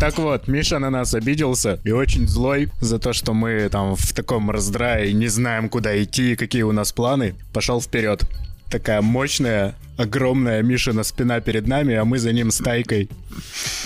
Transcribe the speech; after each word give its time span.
Так 0.00 0.16
вот, 0.18 0.48
Миша 0.48 0.78
на 0.78 0.88
нас 0.88 1.14
обиделся 1.14 1.78
и 1.84 1.90
очень 1.90 2.26
злой 2.26 2.70
за 2.80 2.98
то, 2.98 3.12
что 3.12 3.34
мы 3.34 3.68
там 3.68 3.96
в 3.96 4.12
таком 4.14 4.50
раздрае 4.50 5.12
не 5.12 5.28
знаем, 5.28 5.68
куда 5.68 6.02
идти, 6.02 6.36
какие 6.36 6.62
у 6.62 6.72
нас 6.72 6.90
планы. 6.92 7.34
Пошел 7.52 7.82
вперед. 7.82 8.22
Такая 8.70 9.02
мощная, 9.02 9.74
огромная 9.98 10.62
Мишина 10.62 11.04
спина 11.04 11.40
перед 11.40 11.66
нами, 11.66 11.94
а 11.96 12.04
мы 12.06 12.18
за 12.18 12.32
ним 12.32 12.50
стайкой, 12.50 13.10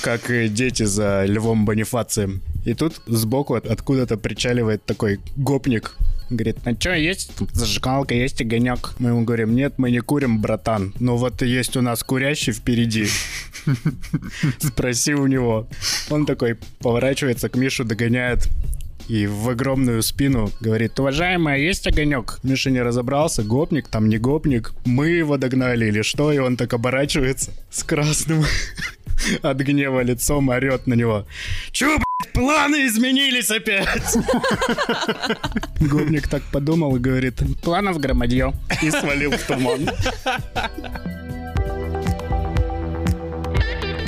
как 0.03 0.31
и 0.31 0.49
дети 0.49 0.85
за 0.85 1.25
Львом 1.27 1.65
Бонифацием. 1.65 2.43
И 2.65 2.75
тут 2.75 3.01
сбоку 3.07 3.55
от- 3.55 3.67
откуда-то 3.67 4.17
причаливает 4.17 4.85
такой 4.85 5.19
гопник. 5.37 5.97
Говорит, 6.31 6.59
ну 6.65 6.77
что, 6.79 6.95
есть 6.95 7.33
зажигалка, 7.53 8.15
есть 8.15 8.41
огонек? 8.41 8.95
Мы 8.99 9.11
ему 9.11 9.25
говорим, 9.25 9.55
нет, 9.55 9.75
мы 9.77 9.91
не 9.91 10.01
курим, 10.01 10.41
братан. 10.41 10.95
Но 10.99 11.17
вот 11.17 11.43
есть 11.43 11.77
у 11.77 11.83
нас 11.83 12.03
курящий 12.03 12.53
впереди. 12.53 13.07
Спроси 14.59 15.15
у 15.15 15.27
него. 15.27 15.67
Он 16.11 16.27
такой 16.27 16.57
поворачивается 16.81 17.49
к 17.49 17.57
Мишу, 17.57 17.85
догоняет 17.85 18.49
и 19.09 19.27
в 19.27 19.51
огромную 19.51 20.03
спину 20.03 20.51
говорит, 20.61 20.99
уважаемая, 20.99 21.59
есть 21.59 21.87
огонек? 21.87 22.39
Миша 22.43 22.71
не 22.71 22.81
разобрался, 22.81 23.43
гопник, 23.43 23.89
там 23.89 24.09
не 24.09 24.19
гопник. 24.19 24.73
Мы 24.87 25.09
его 25.09 25.37
догнали 25.37 25.87
или 25.87 26.03
что? 26.03 26.33
И 26.33 26.39
он 26.39 26.57
так 26.57 26.73
оборачивается 26.73 27.53
с 27.71 27.83
красным 27.83 28.45
от 29.43 29.59
гнева 29.59 30.01
лицом, 30.01 30.49
орет 30.49 30.87
на 30.87 30.95
него. 30.95 31.27
Чё, 31.71 31.99
планы 32.35 32.87
изменились 32.87 33.51
опять? 33.51 34.17
Гопник 35.81 36.29
так 36.29 36.43
подумал 36.53 36.97
и 36.97 36.99
говорит, 36.99 37.41
планов 37.63 37.99
громадье. 37.99 38.53
И 38.83 38.91
свалил 38.91 39.31
в 39.31 39.43
туман. 39.47 39.89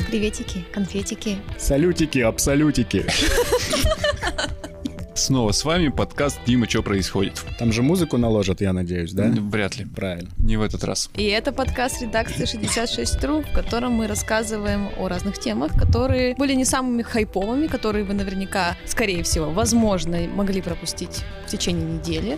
Приветики, 0.09 0.65
конфетики. 0.73 1.39
Салютики, 1.59 2.19
абсолютики. 2.19 3.07
Снова 5.17 5.53
с 5.53 5.65
вами 5.65 5.89
подкаст 5.89 6.39
«Дима, 6.47 6.69
что 6.69 6.83
происходит?» 6.83 7.43
Там 7.59 7.73
же 7.73 7.83
музыку 7.83 8.19
наложат, 8.19 8.61
я 8.61 8.75
надеюсь, 8.75 9.13
да? 9.13 9.33
Вряд 9.35 9.79
ли. 9.79 9.87
Правильно. 9.87 10.29
Не 10.37 10.59
в 10.59 10.63
этот 10.63 10.85
раз. 10.85 11.09
И 11.15 11.25
это 11.25 11.53
подкаст 11.53 12.03
редакции 12.03 12.45
66.ru, 12.45 13.51
в 13.51 13.55
котором 13.55 13.93
мы 13.93 14.09
рассказываем 14.09 14.91
о 14.99 15.09
разных 15.09 15.39
темах, 15.39 15.73
которые 15.73 16.35
были 16.35 16.53
не 16.53 16.67
самыми 16.67 17.01
хайповыми, 17.01 17.67
которые 17.67 18.05
вы 18.05 18.13
наверняка, 18.13 18.77
скорее 18.85 19.23
всего, 19.23 19.51
возможно, 19.51 20.19
могли 20.35 20.61
пропустить 20.61 21.25
в 21.47 21.51
течение 21.51 21.87
недели. 21.87 22.37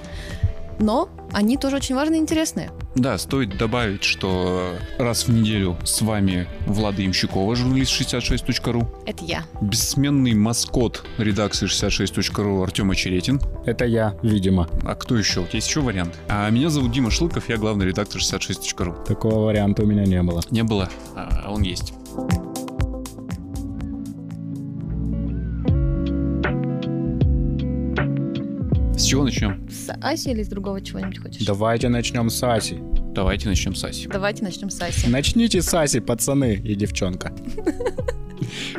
Но 0.80 1.08
они 1.32 1.56
тоже 1.56 1.76
очень 1.76 1.94
важные 1.94 2.18
и 2.20 2.22
интересные. 2.22 2.70
Да, 2.94 3.18
стоит 3.18 3.56
добавить, 3.58 4.02
что 4.02 4.72
раз 4.98 5.28
в 5.28 5.30
неделю 5.32 5.76
с 5.84 6.00
вами 6.02 6.48
Влада 6.66 7.02
Ямщикова, 7.02 7.54
журналист 7.54 7.92
66.ru, 8.00 8.86
Это 9.06 9.24
я. 9.24 9.44
бессменный 9.60 10.34
маскот 10.34 11.04
редакции 11.18 11.66
66.ru 11.66 12.62
Артем 12.62 12.90
Очеретин. 12.90 13.40
Это 13.66 13.84
я, 13.84 14.16
видимо. 14.22 14.68
А 14.84 14.94
кто 14.94 15.16
еще? 15.16 15.40
Вот 15.40 15.54
есть 15.54 15.68
еще 15.68 15.80
вариант. 15.80 16.18
А 16.28 16.48
меня 16.50 16.70
зовут 16.70 16.92
Дима 16.92 17.10
Шлыков, 17.10 17.48
я 17.48 17.56
главный 17.56 17.86
редактор 17.86 18.20
66.ru. 18.20 19.04
Такого 19.04 19.46
варианта 19.46 19.82
у 19.82 19.86
меня 19.86 20.04
не 20.04 20.22
было. 20.22 20.40
Не 20.50 20.62
было, 20.62 20.88
а 21.14 21.50
он 21.52 21.62
есть. 21.62 21.92
С 28.98 29.04
чего 29.04 29.22
начнем? 29.22 29.64
С 29.70 29.92
Аси 30.02 30.30
или 30.30 30.42
с 30.42 30.48
другого 30.48 30.80
чего-нибудь 30.80 31.18
хочешь? 31.18 31.46
Давайте 31.46 31.88
начнем 31.88 32.28
с 32.28 32.42
Аси. 32.42 32.78
Давайте 33.14 33.48
начнем 33.48 33.76
с 33.76 33.84
Аси. 33.84 34.08
Давайте 34.08 34.42
начнем 34.42 34.70
с 34.70 34.82
Аси. 34.82 35.06
Начните 35.06 35.62
с 35.62 35.72
Аси, 35.72 36.00
пацаны 36.00 36.54
и 36.56 36.74
девчонка. 36.74 37.32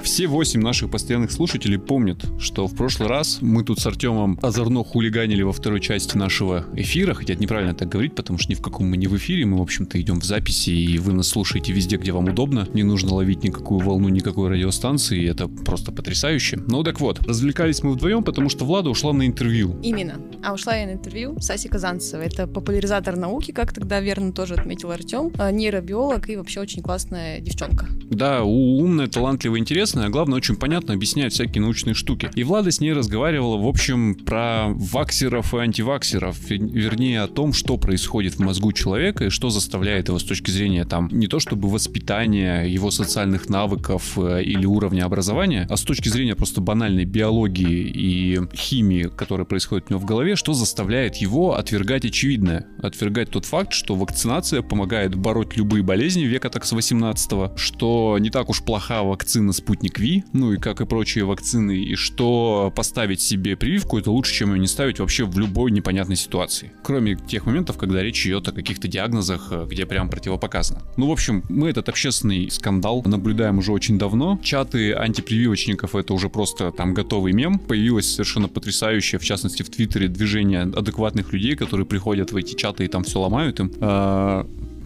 Все 0.01 0.27
восемь 0.27 0.61
наших 0.61 0.91
постоянных 0.91 1.31
слушателей 1.31 1.79
помнят, 1.79 2.23
что 2.39 2.67
в 2.67 2.75
прошлый 2.75 3.09
раз 3.09 3.39
мы 3.41 3.63
тут 3.63 3.79
с 3.79 3.85
Артемом 3.85 4.39
озорно 4.41 4.83
хулиганили 4.83 5.41
во 5.41 5.51
второй 5.51 5.79
части 5.79 6.17
нашего 6.17 6.65
эфира, 6.75 7.13
хотя 7.13 7.33
это 7.33 7.41
неправильно 7.41 7.73
так 7.73 7.89
говорить, 7.89 8.15
потому 8.15 8.39
что 8.39 8.51
ни 8.51 8.55
в 8.55 8.61
каком 8.61 8.89
мы 8.89 8.97
не 8.97 9.07
в 9.07 9.17
эфире, 9.17 9.45
мы, 9.45 9.57
в 9.57 9.61
общем-то, 9.61 9.99
идем 9.99 10.19
в 10.21 10.23
записи, 10.23 10.69
и 10.69 10.97
вы 10.97 11.13
нас 11.13 11.27
слушаете 11.27 11.73
везде, 11.73 11.97
где 11.97 12.11
вам 12.11 12.25
удобно. 12.25 12.67
Не 12.73 12.83
нужно 12.83 13.13
ловить 13.13 13.43
никакую 13.43 13.79
волну 13.81 14.09
никакой 14.09 14.49
радиостанции, 14.49 15.27
это 15.27 15.47
просто 15.47 15.91
потрясающе. 15.91 16.59
Ну 16.67 16.83
так 16.83 16.99
вот, 16.99 17.25
развлекались 17.25 17.83
мы 17.83 17.93
вдвоем, 17.93 18.23
потому 18.23 18.49
что 18.49 18.65
Влада 18.65 18.89
ушла 18.89 19.13
на 19.13 19.25
интервью. 19.25 19.75
Именно. 19.81 20.21
А 20.43 20.53
ушла 20.53 20.75
я 20.75 20.85
на 20.87 20.91
интервью 20.91 21.39
с 21.39 21.49
Асей 21.49 21.69
Казанцевой. 21.69 22.27
Это 22.27 22.47
популяризатор 22.47 23.15
науки, 23.15 23.51
как 23.51 23.73
тогда 23.73 23.99
верно 23.99 24.31
тоже 24.31 24.53
отметил 24.53 24.91
Артем. 24.91 25.31
А, 25.37 25.51
Нейробиолог 25.51 26.29
и 26.29 26.35
вообще 26.35 26.61
очень 26.61 26.81
классная 26.81 27.39
девчонка. 27.39 27.87
Да, 28.09 28.43
умная, 28.43 29.07
талантливая, 29.07 29.48
интересная, 29.57 30.07
а 30.07 30.09
главное, 30.09 30.37
очень 30.37 30.55
понятно 30.55 30.93
объясняет 30.93 31.33
всякие 31.33 31.61
научные 31.61 31.93
штуки. 31.93 32.29
И 32.35 32.43
Влада 32.43 32.71
с 32.71 32.79
ней 32.79 32.93
разговаривала, 32.93 33.57
в 33.57 33.67
общем, 33.67 34.15
про 34.15 34.67
ваксеров 34.69 35.53
и 35.53 35.57
антиваксеров, 35.57 36.37
вер- 36.49 36.69
вернее, 36.71 37.21
о 37.21 37.27
том, 37.27 37.53
что 37.53 37.77
происходит 37.77 38.35
в 38.35 38.39
мозгу 38.39 38.71
человека 38.71 39.25
и 39.25 39.29
что 39.29 39.49
заставляет 39.49 40.09
его 40.09 40.19
с 40.19 40.23
точки 40.23 40.51
зрения 40.51 40.85
там 40.85 41.09
не 41.11 41.27
то 41.27 41.39
чтобы 41.39 41.69
воспитания, 41.69 42.63
его 42.63 42.91
социальных 42.91 43.49
навыков 43.49 44.17
э, 44.17 44.43
или 44.43 44.65
уровня 44.65 45.05
образования, 45.05 45.67
а 45.69 45.77
с 45.77 45.81
точки 45.83 46.09
зрения 46.09 46.35
просто 46.35 46.61
банальной 46.61 47.05
биологии 47.05 47.91
и 47.93 48.39
химии, 48.55 49.03
которая 49.03 49.45
происходит 49.45 49.85
у 49.89 49.93
него 49.93 49.99
в 49.99 50.05
голове, 50.05 50.35
что 50.35 50.53
заставляет 50.53 51.15
его 51.17 51.55
отвергать 51.55 52.05
очевидное. 52.05 52.67
Отвергать 52.81 53.29
тот 53.29 53.45
факт, 53.45 53.73
что 53.73 53.95
вакцинация 53.95 54.61
помогает 54.61 55.15
бороть 55.15 55.57
любые 55.57 55.83
болезни 55.83 56.23
века 56.23 56.49
так 56.49 56.65
с 56.65 56.71
18 56.71 57.29
что 57.55 58.17
не 58.19 58.29
так 58.29 58.49
уж 58.49 58.61
плоха 58.61 59.03
вакцина 59.03 59.38
Спутник 59.53 59.99
Ви, 59.99 60.23
ну 60.33 60.53
и 60.53 60.57
как 60.57 60.81
и 60.81 60.85
прочие 60.85 61.25
вакцины, 61.25 61.77
и 61.77 61.95
что 61.95 62.71
поставить 62.75 63.21
себе 63.21 63.55
прививку 63.55 63.97
это 63.97 64.11
лучше, 64.11 64.33
чем 64.33 64.53
ее 64.53 64.59
не 64.59 64.67
ставить 64.67 64.99
вообще 64.99 65.25
в 65.25 65.37
любой 65.39 65.71
непонятной 65.71 66.15
ситуации. 66.15 66.71
Кроме 66.83 67.15
тех 67.15 67.45
моментов, 67.45 67.77
когда 67.77 68.01
речь 68.03 68.25
идет 68.25 68.47
о 68.47 68.51
каких-то 68.51 68.87
диагнозах, 68.87 69.47
э, 69.51 69.65
где 69.69 69.85
прям 69.85 70.09
противопоказано. 70.09 70.81
Ну, 70.97 71.07
в 71.07 71.11
общем, 71.11 71.43
мы 71.49 71.69
этот 71.69 71.89
общественный 71.89 72.49
скандал 72.51 73.01
наблюдаем 73.05 73.57
уже 73.57 73.71
очень 73.71 73.97
давно. 73.97 74.39
Чаты 74.43 74.93
антипрививочников 74.93 75.95
это 75.95 76.13
уже 76.13 76.29
просто 76.29 76.71
там 76.71 76.93
готовый 76.93 77.33
мем. 77.33 77.59
Появилось 77.59 78.11
совершенно 78.11 78.47
потрясающее, 78.47 79.19
в 79.19 79.23
частности 79.23 79.63
в 79.63 79.69
Твиттере, 79.69 80.07
движение 80.07 80.61
адекватных 80.61 81.33
людей, 81.33 81.55
которые 81.55 81.85
приходят 81.85 82.31
в 82.31 82.35
эти 82.35 82.55
чаты 82.55 82.85
и 82.85 82.87
там 82.87 83.03
все 83.03 83.19
ломают 83.19 83.59
им. 83.59 83.71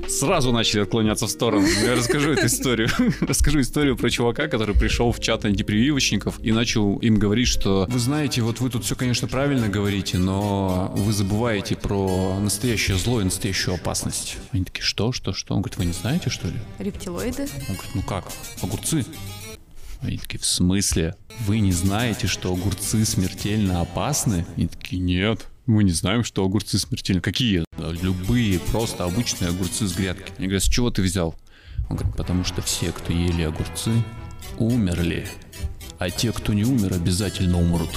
Сразу 0.07 0.51
начали 0.51 0.81
отклоняться 0.81 1.27
в 1.27 1.29
сторону. 1.29 1.67
Я 1.67 1.95
расскажу 1.95 2.31
эту 2.31 2.47
историю. 2.47 2.89
Расскажу 3.21 3.61
историю 3.61 3.97
про 3.97 4.09
чувака, 4.09 4.47
который 4.47 4.75
пришел 4.75 5.11
в 5.11 5.19
чат 5.19 5.45
антипрививочников 5.45 6.39
и 6.39 6.51
начал 6.51 6.97
им 6.97 7.17
говорить, 7.17 7.47
что 7.47 7.85
вы 7.89 7.99
знаете, 7.99 8.41
вот 8.41 8.59
вы 8.59 8.69
тут 8.69 8.85
все, 8.85 8.95
конечно, 8.95 9.27
правильно 9.27 9.67
говорите, 9.69 10.17
но 10.17 10.91
вы 10.95 11.13
забываете 11.13 11.75
про 11.75 12.39
настоящее 12.39 12.97
зло 12.97 13.21
и 13.21 13.23
настоящую 13.23 13.75
опасность. 13.75 14.37
Они 14.51 14.63
такие, 14.63 14.83
что, 14.83 15.11
что, 15.11 15.33
что? 15.33 15.55
Он 15.55 15.61
говорит, 15.61 15.77
вы 15.77 15.85
не 15.85 15.93
знаете, 15.93 16.29
что 16.29 16.47
ли? 16.47 16.55
Рептилоиды. 16.79 17.43
Он 17.43 17.75
говорит, 17.75 17.95
ну 17.95 18.01
как, 18.01 18.25
огурцы? 18.61 19.05
Они 20.01 20.17
такие, 20.17 20.39
в 20.39 20.45
смысле? 20.45 21.15
Вы 21.47 21.59
не 21.59 21.71
знаете, 21.71 22.27
что 22.27 22.51
огурцы 22.51 23.05
смертельно 23.05 23.81
опасны? 23.81 24.45
Они 24.57 24.67
такие, 24.67 25.01
нет, 25.01 25.47
мы 25.65 25.83
не 25.83 25.91
знаем, 25.91 26.23
что 26.23 26.43
огурцы 26.43 26.77
смертельно. 26.77 27.21
Какие? 27.21 27.63
«Да 27.77 27.91
Любые, 27.91 28.59
просто 28.59 29.05
обычные 29.05 29.49
огурцы 29.49 29.87
с 29.87 29.95
грядки. 29.95 30.31
Они 30.37 30.47
говорят, 30.47 30.63
с 30.63 30.69
чего 30.69 30.89
ты 30.89 31.01
взял? 31.01 31.35
Он 31.89 31.97
говорит, 31.97 32.15
потому 32.15 32.43
что 32.43 32.61
все, 32.61 32.91
кто 32.91 33.13
ели 33.13 33.43
огурцы, 33.43 33.91
умерли. 34.57 35.27
А 35.99 36.09
те, 36.09 36.31
кто 36.31 36.53
не 36.53 36.63
умер, 36.63 36.93
обязательно 36.93 37.59
умрут. 37.59 37.91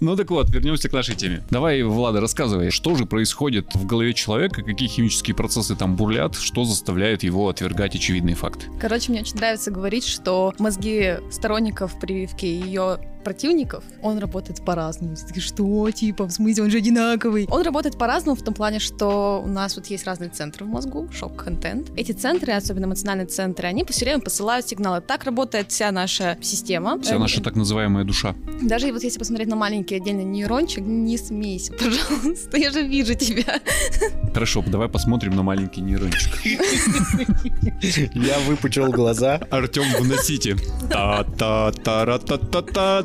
Ну 0.00 0.16
так 0.16 0.30
вот, 0.30 0.50
вернемся 0.50 0.88
к 0.88 0.92
нашей 0.92 1.14
теме. 1.14 1.42
Давай, 1.50 1.82
Влада, 1.82 2.20
рассказывай, 2.20 2.70
что 2.70 2.94
же 2.94 3.06
происходит 3.06 3.74
в 3.74 3.86
голове 3.86 4.12
человека, 4.12 4.62
какие 4.62 4.88
химические 4.88 5.34
процессы 5.34 5.76
там 5.76 5.96
бурлят, 5.96 6.34
что 6.34 6.64
заставляет 6.64 7.22
его 7.22 7.48
отвергать 7.48 7.94
очевидные 7.94 8.34
факты. 8.34 8.66
Короче, 8.80 9.12
мне 9.12 9.22
очень 9.22 9.36
нравится 9.36 9.70
говорить, 9.70 10.04
что 10.04 10.52
мозги 10.58 11.14
сторонников 11.30 11.98
прививки 11.98 12.44
и 12.44 12.60
ее 12.62 12.98
противников, 13.24 13.82
он 14.02 14.18
работает 14.18 14.64
по-разному. 14.64 15.16
Все 15.16 15.26
такие, 15.26 15.42
Что, 15.42 15.90
типа, 15.90 16.24
в 16.26 16.30
смысле, 16.30 16.62
он 16.64 16.70
же 16.70 16.78
одинаковый. 16.78 17.46
Он 17.50 17.62
работает 17.62 17.98
по-разному 17.98 18.36
в 18.36 18.42
том 18.42 18.54
плане, 18.54 18.78
что 18.78 19.42
у 19.44 19.48
нас 19.48 19.74
вот 19.76 19.86
есть 19.86 20.06
разные 20.06 20.30
центры 20.30 20.64
в 20.64 20.68
мозгу, 20.68 21.08
шок-контент. 21.12 21.90
Эти 21.96 22.12
центры, 22.12 22.52
особенно 22.52 22.84
эмоциональные 22.84 23.26
центры, 23.26 23.66
они 23.68 23.84
все 23.88 24.04
время 24.04 24.20
посылают 24.20 24.68
сигналы. 24.68 25.00
Так 25.00 25.24
работает 25.24 25.70
вся 25.70 25.90
наша 25.90 26.36
система. 26.40 26.98
Вся 27.00 27.16
Э, 27.16 27.18
наша 27.18 27.40
так 27.42 27.56
называемая 27.56 28.04
душа. 28.04 28.34
Даже 28.62 28.92
вот 28.92 29.02
если 29.02 29.18
посмотреть 29.18 29.48
на 29.48 29.56
маленький 29.56 29.96
отдельный 29.96 30.24
нейрончик, 30.24 30.84
не 30.84 31.16
смейся, 31.18 31.72
пожалуйста, 31.78 32.56
я 32.58 32.70
же 32.70 32.82
вижу 32.82 33.14
тебя. 33.14 33.60
Хорошо, 34.32 34.62
давай 34.66 34.88
посмотрим 34.88 35.34
на 35.36 35.42
маленький 35.42 35.80
нейрончик. 35.80 36.32
Я 38.14 38.38
выпучил 38.46 38.90
глаза. 38.90 39.40
Артем, 39.50 39.84
вносите. 40.00 40.56
Та-та-та-ра-та-та-та-та. 40.90 43.04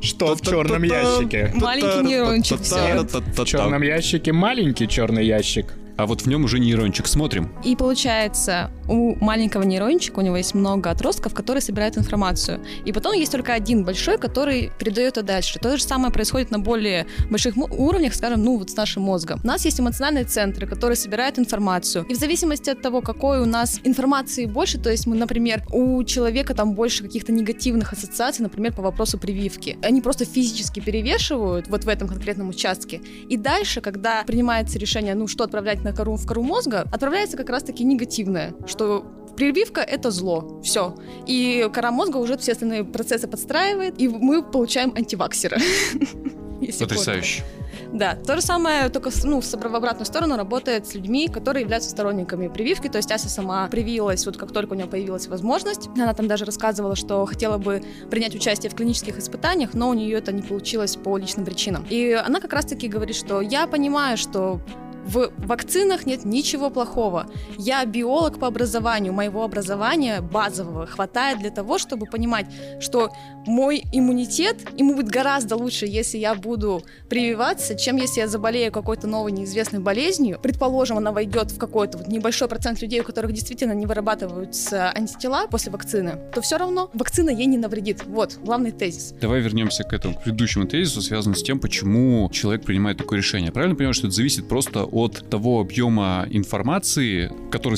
Что 0.00 0.34
в 0.34 0.40
черном 0.40 0.82
ящике? 0.82 1.52
Маленький 1.54 2.06
нейрончик. 2.06 2.60
В 2.60 3.44
черном 3.44 3.82
ящике 3.82 4.32
маленький 4.32 4.88
черный 4.88 5.26
ящик. 5.26 5.74
А 5.98 6.06
вот 6.06 6.22
в 6.22 6.26
нем 6.26 6.44
уже 6.44 6.60
нейрончик. 6.60 7.08
Смотрим. 7.08 7.50
И 7.64 7.74
получается, 7.74 8.70
у 8.88 9.16
маленького 9.22 9.64
нейрончика 9.64 10.20
у 10.20 10.22
него 10.22 10.36
есть 10.36 10.54
много 10.54 10.90
отростков, 10.90 11.34
которые 11.34 11.60
собирают 11.60 11.98
информацию. 11.98 12.64
И 12.84 12.92
потом 12.92 13.14
есть 13.14 13.32
только 13.32 13.52
один 13.52 13.84
большой, 13.84 14.16
который 14.16 14.70
передает 14.78 15.08
это 15.18 15.22
дальше. 15.22 15.58
То 15.58 15.76
же 15.76 15.82
самое 15.82 16.12
происходит 16.12 16.52
на 16.52 16.60
более 16.60 17.06
больших 17.30 17.56
уровнях, 17.56 18.14
скажем, 18.14 18.44
ну 18.44 18.58
вот 18.58 18.70
с 18.70 18.76
нашим 18.76 19.02
мозгом. 19.02 19.40
У 19.42 19.46
нас 19.46 19.64
есть 19.64 19.80
эмоциональные 19.80 20.24
центры, 20.24 20.68
которые 20.68 20.96
собирают 20.96 21.38
информацию. 21.38 22.04
И 22.04 22.14
в 22.14 22.16
зависимости 22.16 22.70
от 22.70 22.80
того, 22.80 23.00
какой 23.00 23.40
у 23.40 23.46
нас 23.46 23.80
информации 23.82 24.46
больше, 24.46 24.78
то 24.78 24.90
есть 24.90 25.06
мы, 25.06 25.16
например, 25.16 25.64
у 25.72 26.04
человека 26.04 26.54
там 26.54 26.74
больше 26.74 27.02
каких-то 27.02 27.32
негативных 27.32 27.92
ассоциаций, 27.92 28.44
например, 28.44 28.72
по 28.72 28.82
вопросу 28.82 29.18
прививки. 29.18 29.76
Они 29.82 30.00
просто 30.00 30.24
физически 30.24 30.78
перевешивают 30.78 31.66
вот 31.66 31.84
в 31.84 31.88
этом 31.88 32.06
конкретном 32.06 32.50
участке. 32.50 33.00
И 33.28 33.36
дальше, 33.36 33.80
когда 33.80 34.22
принимается 34.22 34.78
решение, 34.78 35.16
ну 35.16 35.26
что 35.26 35.42
отправлять 35.44 35.82
на 35.82 35.87
кору 35.92 36.16
в 36.16 36.26
кору 36.26 36.42
мозга, 36.42 36.86
отправляется 36.92 37.36
как 37.36 37.50
раз-таки 37.50 37.84
негативное, 37.84 38.54
что 38.66 39.04
прививка— 39.36 39.80
это 39.82 40.10
зло. 40.10 40.60
Все. 40.62 40.94
И 41.26 41.68
кора 41.72 41.90
мозга 41.90 42.16
уже 42.16 42.36
все 42.36 42.52
остальные 42.52 42.84
процессы 42.84 43.28
подстраивает, 43.28 44.00
и 44.00 44.08
мы 44.08 44.42
получаем 44.42 44.92
антиваксера. 44.96 45.58
Потрясающе. 46.80 47.44
Да, 47.92 48.14
то 48.14 48.36
же 48.36 48.42
самое, 48.42 48.88
только 48.90 49.10
ну, 49.24 49.40
в 49.40 49.54
обратную 49.54 50.04
сторону 50.04 50.36
работает 50.36 50.86
с 50.86 50.94
людьми, 50.94 51.28
которые 51.28 51.62
являются 51.62 51.88
сторонниками 51.90 52.48
прививки. 52.48 52.88
То 52.88 52.98
есть 52.98 53.10
Ася 53.10 53.28
сама 53.28 53.66
привилась, 53.68 54.26
вот 54.26 54.36
как 54.36 54.52
только 54.52 54.72
у 54.72 54.76
нее 54.76 54.86
появилась 54.86 55.26
возможность. 55.28 55.88
Она 55.94 56.12
там 56.14 56.28
даже 56.28 56.44
рассказывала, 56.44 56.96
что 56.96 57.24
хотела 57.26 57.58
бы 57.58 57.82
принять 58.10 58.34
участие 58.34 58.70
в 58.70 58.74
клинических 58.74 59.18
испытаниях, 59.18 59.74
но 59.74 59.88
у 59.88 59.94
нее 59.94 60.18
это 60.18 60.32
не 60.32 60.42
получилось 60.42 60.96
по 60.96 61.16
личным 61.16 61.46
причинам. 61.46 61.86
И 61.88 62.12
она 62.12 62.40
как 62.40 62.52
раз-таки 62.52 62.88
говорит, 62.88 63.16
что 63.16 63.40
я 63.40 63.66
понимаю, 63.66 64.16
что 64.16 64.60
в 65.08 65.32
вакцинах 65.38 66.06
нет 66.06 66.24
ничего 66.24 66.70
плохого. 66.70 67.26
Я 67.56 67.84
биолог 67.86 68.38
по 68.38 68.46
образованию, 68.46 69.12
моего 69.12 69.42
образования 69.42 70.20
базового 70.20 70.86
хватает 70.86 71.38
для 71.38 71.50
того, 71.50 71.78
чтобы 71.78 72.06
понимать, 72.06 72.46
что 72.78 73.10
мой 73.46 73.82
иммунитет, 73.92 74.56
ему 74.76 74.94
будет 74.94 75.08
гораздо 75.08 75.56
лучше, 75.56 75.86
если 75.86 76.18
я 76.18 76.34
буду 76.34 76.82
прививаться, 77.08 77.74
чем 77.74 77.96
если 77.96 78.20
я 78.20 78.28
заболею 78.28 78.70
какой-то 78.70 79.06
новой 79.06 79.32
неизвестной 79.32 79.80
болезнью. 79.80 80.38
Предположим, 80.42 80.98
она 80.98 81.10
войдет 81.10 81.50
в 81.50 81.58
какой-то 81.58 81.98
вот 81.98 82.08
небольшой 82.08 82.48
процент 82.48 82.82
людей, 82.82 83.00
у 83.00 83.04
которых 83.04 83.32
действительно 83.32 83.72
не 83.72 83.86
вырабатываются 83.86 84.90
антитела 84.90 85.46
после 85.46 85.72
вакцины, 85.72 86.18
то 86.34 86.42
все 86.42 86.58
равно 86.58 86.90
вакцина 86.92 87.30
ей 87.30 87.46
не 87.46 87.56
навредит. 87.56 88.04
Вот, 88.04 88.38
главный 88.42 88.72
тезис. 88.72 89.14
Давай 89.20 89.40
вернемся 89.40 89.84
к 89.84 89.92
этому, 89.94 90.14
к 90.14 90.22
предыдущему 90.24 90.66
тезису, 90.66 91.00
связанному 91.00 91.36
с 91.36 91.42
тем, 91.42 91.58
почему 91.58 92.28
человек 92.30 92.64
принимает 92.64 92.98
такое 92.98 93.18
решение. 93.18 93.50
Правильно 93.50 93.74
понимаю, 93.74 93.94
что 93.94 94.08
это 94.08 94.16
зависит 94.16 94.46
просто 94.48 94.84
от 95.04 95.30
того 95.30 95.60
объема 95.60 96.26
информации, 96.30 97.30
который 97.50 97.76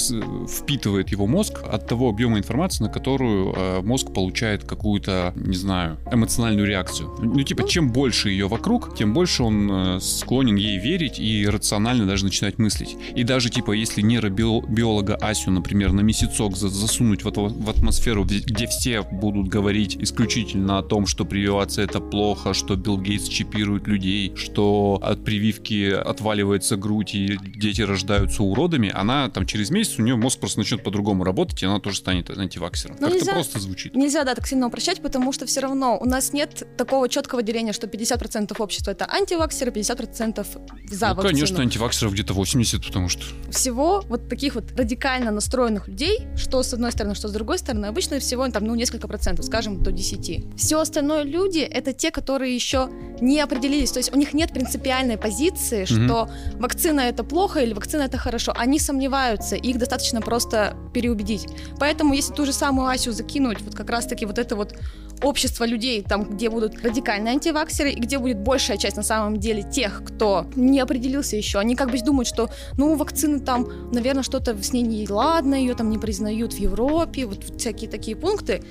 впитывает 0.48 1.10
его 1.10 1.26
мозг, 1.26 1.60
от 1.62 1.86
того 1.86 2.08
объема 2.08 2.38
информации, 2.38 2.84
на 2.84 2.90
которую 2.90 3.54
э, 3.54 3.80
мозг 3.82 4.12
получает 4.12 4.64
какую-то, 4.64 5.32
не 5.36 5.56
знаю, 5.56 5.98
эмоциональную 6.10 6.66
реакцию. 6.66 7.10
Ну, 7.20 7.42
типа, 7.42 7.68
чем 7.68 7.92
больше 7.92 8.30
ее 8.30 8.48
вокруг, 8.48 8.96
тем 8.96 9.12
больше 9.12 9.42
он 9.42 9.70
э, 9.70 10.00
склонен 10.00 10.56
ей 10.56 10.78
верить 10.78 11.18
и 11.18 11.46
рационально 11.46 12.06
даже 12.06 12.24
начинать 12.24 12.58
мыслить. 12.58 12.96
И 13.14 13.24
даже, 13.24 13.50
типа, 13.50 13.72
если 13.72 14.02
нейробиолога 14.02 15.16
Асю, 15.16 15.50
например, 15.50 15.92
на 15.92 16.00
месяцок 16.00 16.56
засунуть 16.56 17.24
в 17.24 17.68
атмосферу, 17.70 18.24
где 18.24 18.66
все 18.66 19.02
будут 19.02 19.48
говорить 19.48 19.96
исключительно 20.00 20.78
о 20.78 20.82
том, 20.82 21.06
что 21.06 21.24
прививаться 21.24 21.82
это 21.82 22.00
плохо, 22.00 22.54
что 22.54 22.76
Билл 22.76 22.98
Гейтс 22.98 23.28
чипирует 23.28 23.86
людей, 23.86 24.32
что 24.36 24.98
от 25.02 25.24
прививки 25.24 25.90
отваливается 25.90 26.76
грудь 26.76 27.09
и 27.14 27.38
дети 27.38 27.82
рождаются 27.82 28.42
уродами, 28.42 28.90
она 28.94 29.28
там 29.30 29.46
через 29.46 29.70
месяц 29.70 29.98
у 29.98 30.02
нее 30.02 30.16
мозг 30.16 30.40
просто 30.40 30.58
начнет 30.58 30.82
по-другому 30.82 31.24
работать, 31.24 31.62
и 31.62 31.66
она 31.66 31.80
тоже 31.80 31.98
станет 31.98 32.30
антиваксером. 32.30 32.96
Ну, 33.00 33.08
Как-то 33.08 33.32
просто 33.32 33.60
звучит. 33.60 33.94
Нельзя, 33.94 34.24
да, 34.24 34.34
так 34.34 34.46
сильно 34.46 34.66
упрощать, 34.66 35.00
потому 35.00 35.32
что 35.32 35.46
все 35.46 35.60
равно 35.60 35.98
у 35.98 36.04
нас 36.04 36.32
нет 36.32 36.66
такого 36.76 37.08
четкого 37.08 37.42
деления, 37.42 37.72
что 37.72 37.86
50% 37.86 38.54
общества 38.58 38.92
это 38.92 39.10
антиваксеры, 39.10 39.70
50% 39.70 40.46
за 40.90 41.08
ну, 41.08 41.14
вакцину. 41.14 41.22
конечно, 41.22 41.60
антиваксеров 41.60 42.12
где-то 42.12 42.34
80, 42.34 42.86
потому 42.86 43.08
что... 43.08 43.24
Всего 43.50 44.02
вот 44.08 44.28
таких 44.28 44.54
вот 44.54 44.72
радикально 44.76 45.30
настроенных 45.30 45.88
людей, 45.88 46.26
что 46.36 46.62
с 46.62 46.72
одной 46.74 46.92
стороны, 46.92 47.14
что 47.14 47.28
с 47.28 47.32
другой 47.32 47.58
стороны, 47.58 47.86
обычно 47.86 48.18
всего 48.18 48.46
там, 48.48 48.64
ну, 48.64 48.74
несколько 48.74 49.08
процентов, 49.08 49.44
скажем, 49.44 49.82
до 49.82 49.92
10. 49.92 50.56
Все 50.56 50.80
остальное 50.80 51.22
люди— 51.22 51.58
это 51.60 51.92
те, 51.92 52.10
которые 52.10 52.54
еще 52.54 52.88
не 53.20 53.40
определились, 53.40 53.92
то 53.92 53.98
есть 53.98 54.12
у 54.14 54.18
них 54.18 54.32
нет 54.32 54.52
принципиальной 54.52 55.18
позиции, 55.18 55.84
что 55.84 55.94
mm-hmm. 55.94 56.58
вакцина— 56.58 56.89
это 56.98 57.22
плохо 57.22 57.60
или 57.60 57.72
вакцина 57.72 58.02
это 58.02 58.18
хорошо. 58.18 58.52
Они 58.56 58.80
сомневаются, 58.80 59.54
их 59.54 59.78
достаточно 59.78 60.20
просто 60.20 60.74
переубедить. 60.92 61.46
Поэтому 61.78 62.14
если 62.14 62.34
ту 62.34 62.44
же 62.44 62.52
самую 62.52 62.88
Асю 62.88 63.12
закинуть, 63.12 63.60
вот 63.62 63.76
как 63.76 63.88
раз-таки 63.90 64.26
вот 64.26 64.38
это 64.38 64.56
вот 64.56 64.74
общество 65.22 65.64
людей, 65.64 66.02
там, 66.02 66.24
где 66.24 66.48
будут 66.48 66.82
радикальные 66.82 67.34
антиваксеры, 67.34 67.92
и 67.92 68.00
где 68.00 68.18
будет 68.18 68.38
большая 68.38 68.76
часть 68.76 68.96
на 68.96 69.02
самом 69.02 69.38
деле 69.38 69.62
тех, 69.62 70.02
кто 70.04 70.46
не 70.56 70.80
определился 70.80 71.36
еще. 71.36 71.58
Они 71.58 71.76
как 71.76 71.90
бы 71.90 72.00
думают, 72.00 72.26
что, 72.26 72.50
ну, 72.76 72.96
вакцины 72.96 73.40
там, 73.40 73.92
наверное, 73.92 74.22
что-то 74.22 74.60
с 74.62 74.72
ней 74.72 74.82
не 74.82 75.06
ладно, 75.08 75.54
ее 75.54 75.74
там 75.74 75.90
не 75.90 75.98
признают 75.98 76.54
в 76.54 76.58
Европе, 76.58 77.26
вот 77.26 77.44
всякие 77.58 77.90
такие 77.90 78.16
пункты. 78.16 78.62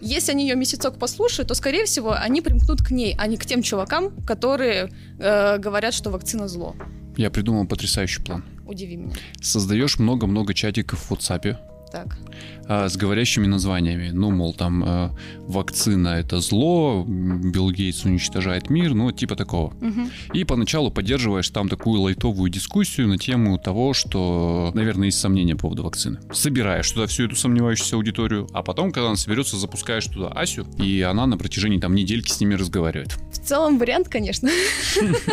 Если 0.00 0.32
они 0.32 0.46
ее 0.46 0.56
месяцок 0.56 0.98
послушают, 0.98 1.48
то, 1.48 1.54
скорее 1.54 1.86
всего, 1.86 2.12
они 2.12 2.40
примкнут 2.40 2.82
к 2.82 2.90
ней, 2.90 3.16
а 3.18 3.26
не 3.26 3.36
к 3.36 3.46
тем 3.46 3.62
чувакам, 3.62 4.14
которые 4.26 4.90
э, 5.18 5.58
говорят, 5.58 5.94
что 5.94 6.10
вакцина 6.10 6.48
зло. 6.48 6.74
Я 7.16 7.30
придумал 7.30 7.66
потрясающий 7.66 8.22
план. 8.22 8.44
Удиви 8.66 8.96
меня. 8.96 9.14
Создаешь 9.40 9.98
много-много 9.98 10.54
чатиков 10.54 10.98
в 10.98 11.12
WhatsApp. 11.12 11.56
Так. 11.94 12.18
А, 12.66 12.88
с 12.88 12.96
говорящими 12.96 13.46
названиями. 13.46 14.10
Ну, 14.12 14.32
мол, 14.32 14.52
там 14.52 14.82
э, 14.84 15.10
вакцина 15.46 16.08
это 16.08 16.40
зло, 16.40 17.04
Билл 17.06 17.70
Гейтс 17.70 18.04
уничтожает 18.04 18.68
мир, 18.68 18.94
ну, 18.94 19.12
типа 19.12 19.36
такого. 19.36 19.68
Угу. 19.74 20.00
И 20.32 20.42
поначалу 20.44 20.90
поддерживаешь 20.90 21.48
там 21.50 21.68
такую 21.68 22.00
лайтовую 22.00 22.50
дискуссию 22.50 23.06
на 23.06 23.16
тему 23.18 23.58
того, 23.58 23.94
что, 23.94 24.72
наверное, 24.74 25.06
есть 25.06 25.20
сомнения 25.20 25.54
по 25.54 25.62
поводу 25.62 25.84
вакцины. 25.84 26.18
Собираешь 26.32 26.90
туда 26.90 27.06
всю 27.06 27.26
эту 27.26 27.36
сомневающуюся 27.36 27.94
аудиторию, 27.94 28.48
а 28.52 28.64
потом, 28.64 28.90
когда 28.90 29.08
она 29.08 29.16
соберется, 29.16 29.56
запускаешь 29.56 30.06
туда 30.06 30.28
Асю, 30.28 30.66
и 30.78 31.00
она 31.02 31.26
на 31.26 31.38
протяжении 31.38 31.78
там 31.78 31.94
недельки 31.94 32.32
с 32.32 32.40
ними 32.40 32.54
разговаривает. 32.54 33.16
В 33.30 33.38
целом 33.38 33.78
вариант, 33.78 34.08
конечно. 34.08 34.50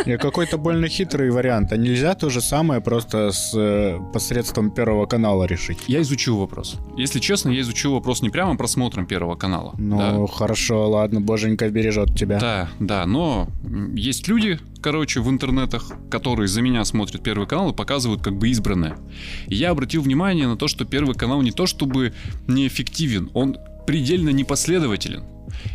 Какой-то 0.20 0.58
больно 0.58 0.86
хитрый 0.88 1.30
вариант. 1.30 1.72
А 1.72 1.76
нельзя 1.76 2.14
то 2.14 2.30
же 2.30 2.40
самое 2.40 2.80
просто 2.80 3.32
с 3.32 3.52
э, 3.54 3.98
посредством 4.12 4.70
Первого 4.70 5.06
канала 5.06 5.44
решить? 5.44 5.78
Я 5.88 6.02
изучил 6.02 6.38
вопрос. 6.52 6.76
Если 6.96 7.18
честно, 7.18 7.50
я 7.50 7.62
изучил 7.62 7.92
вопрос 7.92 8.22
не 8.22 8.28
прямо 8.30 8.56
просмотром 8.56 9.06
Первого 9.06 9.36
канала. 9.36 9.74
Ну, 9.78 9.98
да. 9.98 10.32
хорошо, 10.32 10.88
ладно, 10.90 11.20
боженька 11.20 11.68
бережет 11.70 12.14
тебя. 12.14 12.38
Да, 12.38 12.68
да, 12.78 13.06
но 13.06 13.48
есть 13.94 14.28
люди, 14.28 14.58
короче, 14.82 15.20
в 15.20 15.30
интернетах, 15.30 15.90
которые 16.10 16.48
за 16.48 16.60
меня 16.60 16.84
смотрят 16.84 17.22
Первый 17.22 17.46
канал 17.46 17.70
и 17.70 17.74
показывают 17.74 18.22
как 18.22 18.36
бы 18.36 18.48
избранное. 18.50 18.96
И 19.48 19.54
я 19.54 19.70
обратил 19.70 20.02
внимание 20.02 20.46
на 20.46 20.56
то, 20.56 20.68
что 20.68 20.84
Первый 20.84 21.14
канал 21.14 21.40
не 21.42 21.52
то 21.52 21.66
чтобы 21.66 22.12
неэффективен, 22.46 23.30
он 23.32 23.56
предельно 23.86 24.30
непоследователен. 24.30 25.24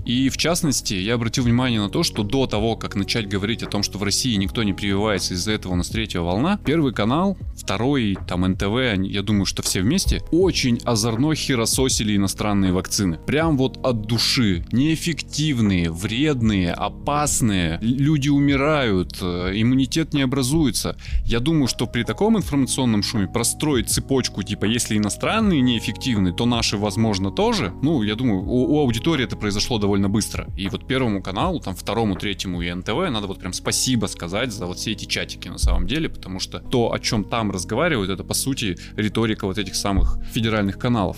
И 0.06 0.30
в 0.30 0.38
частности, 0.38 0.94
я 0.94 1.16
обратил 1.16 1.44
внимание 1.44 1.82
на 1.82 1.90
то, 1.90 2.04
что 2.04 2.24
до 2.24 2.48
того, 2.48 2.76
как 2.76 2.96
начать 2.96 3.28
говорить 3.28 3.64
о 3.64 3.68
том, 3.68 3.84
что 3.84 3.98
в 3.98 4.04
России 4.04 4.36
никто 4.36 4.64
не 4.64 4.74
прививается 4.74 5.34
из-за 5.34 5.52
этого 5.52 5.74
у 5.74 5.76
нас 5.76 5.90
третья 5.90 6.22
волна, 6.22 6.60
Первый 6.66 6.94
канал, 6.94 7.38
второй, 7.56 8.18
там 8.28 8.42
НТВ, 8.42 9.02
я 9.04 9.22
думаю, 9.22 9.46
что 9.46 9.62
все 9.62 9.82
вместе, 9.82 10.22
очень 10.32 10.80
озорно 10.84 11.34
херососили 11.34 12.16
иностранные 12.16 12.74
вакцины. 12.74 13.20
Прям 13.26 13.58
вот 13.58 13.80
от 13.84 14.02
души. 14.02 14.66
Неэффективные, 14.72 15.92
вредные, 15.92 16.74
опасные. 16.74 17.80
Люди 17.82 18.30
умирают, 18.30 19.18
э, 19.22 19.54
иммунитет 19.56 20.14
не 20.14 20.22
образуется. 20.22 20.98
Я 21.26 21.40
думаю, 21.40 21.68
что 21.68 21.88
при 21.88 22.04
таком 22.04 22.38
информационном 22.38 23.02
шуме 23.02 23.28
простроить 23.28 23.90
цепочку, 23.90 24.44
типа, 24.44 24.66
если 24.66 24.98
иностранные 24.98 25.62
неэффективны, 25.62 26.34
то 26.34 26.46
наши, 26.46 26.78
возможно, 26.78 27.32
тоже. 27.32 27.74
Ну, 27.82 28.04
я 28.04 28.16
думаю, 28.16 28.42
у, 28.42 28.76
у 28.76 28.80
аудитории 28.80 29.24
это 29.24 29.38
произошло 29.38 29.57
произошло 29.58 29.80
довольно 29.80 30.08
быстро. 30.08 30.48
И 30.56 30.70
вот 30.70 30.86
первому 30.86 31.24
каналу, 31.24 31.60
там 31.60 31.76
второму, 31.76 32.16
третьему 32.16 32.62
и 32.62 32.72
НТВ 32.72 33.10
надо 33.10 33.26
вот 33.26 33.40
прям 33.40 33.54
спасибо 33.54 34.06
сказать 34.06 34.52
за 34.54 34.68
вот 34.68 34.78
все 34.78 34.92
эти 34.92 35.06
чатики 35.06 35.50
на 35.50 35.58
самом 35.58 35.88
деле, 35.88 36.10
потому 36.10 36.40
что 36.40 36.60
то, 36.60 36.94
о 36.94 37.00
чем 37.00 37.24
там 37.24 37.50
разговаривают, 37.50 38.12
это 38.12 38.24
по 38.24 38.36
сути 38.36 38.78
риторика 38.96 39.48
вот 39.48 39.58
этих 39.58 39.74
самых 39.74 40.20
федеральных 40.32 40.78
каналов. 40.78 41.18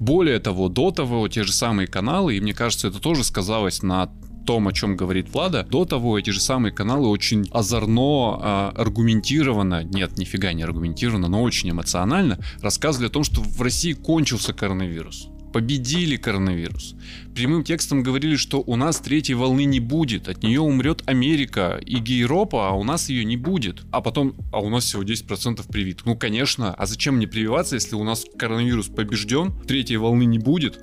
Более 0.00 0.40
того, 0.40 0.68
до 0.68 0.90
того 0.90 1.28
те 1.28 1.44
же 1.44 1.52
самые 1.52 1.86
каналы, 1.86 2.36
и 2.36 2.40
мне 2.40 2.54
кажется, 2.54 2.88
это 2.88 2.98
тоже 2.98 3.22
сказалось 3.22 3.84
на 3.84 4.10
том, 4.46 4.66
о 4.66 4.72
чем 4.72 4.96
говорит 4.96 5.32
Влада, 5.32 5.62
до 5.62 5.84
того 5.84 6.18
эти 6.18 6.30
же 6.30 6.40
самые 6.40 6.72
каналы 6.72 7.08
очень 7.08 7.48
озорно, 7.52 8.72
э, 8.74 8.80
аргументированно, 8.80 9.84
нет, 9.84 10.18
нифига 10.18 10.52
не 10.52 10.64
аргументированно, 10.64 11.28
но 11.28 11.40
очень 11.40 11.70
эмоционально 11.70 12.38
рассказывали 12.60 13.06
о 13.06 13.10
том, 13.10 13.22
что 13.22 13.42
в 13.42 13.62
России 13.62 13.92
кончился 13.92 14.52
коронавирус 14.52 15.28
победили 15.52 16.16
коронавирус. 16.16 16.94
Прямым 17.34 17.64
текстом 17.64 18.02
говорили, 18.02 18.36
что 18.36 18.62
у 18.66 18.76
нас 18.76 19.00
третьей 19.00 19.34
волны 19.34 19.64
не 19.64 19.80
будет, 19.80 20.28
от 20.28 20.42
нее 20.42 20.60
умрет 20.60 21.02
Америка 21.06 21.80
и 21.84 21.96
Европа, 21.96 22.68
а 22.68 22.72
у 22.72 22.84
нас 22.84 23.08
ее 23.08 23.24
не 23.24 23.36
будет. 23.36 23.84
А 23.90 24.00
потом, 24.00 24.34
а 24.52 24.60
у 24.60 24.68
нас 24.68 24.84
всего 24.84 25.02
10% 25.02 25.64
привит. 25.70 26.00
Ну, 26.04 26.16
конечно, 26.16 26.74
а 26.74 26.86
зачем 26.86 27.16
мне 27.16 27.26
прививаться, 27.26 27.74
если 27.76 27.94
у 27.94 28.04
нас 28.04 28.24
коронавирус 28.38 28.88
побежден, 28.88 29.52
третьей 29.66 29.96
волны 29.96 30.24
не 30.24 30.38
будет, 30.38 30.80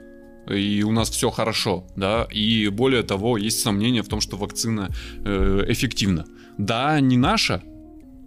и 0.50 0.84
у 0.84 0.92
нас 0.92 1.10
все 1.10 1.30
хорошо, 1.30 1.88
да, 1.96 2.28
и 2.32 2.68
более 2.68 3.04
того, 3.04 3.38
есть 3.38 3.62
сомнения 3.62 4.04
в 4.04 4.10
том, 4.10 4.20
что 4.20 4.36
вакцина 4.38 4.90
э, 5.24 5.66
эффективна. 5.70 6.26
Да, 6.58 7.00
не 7.00 7.18
наша, 7.18 7.64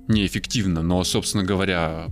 неэффективна, 0.08 0.82
но, 0.82 1.04
собственно 1.04 1.44
говоря. 1.44 2.06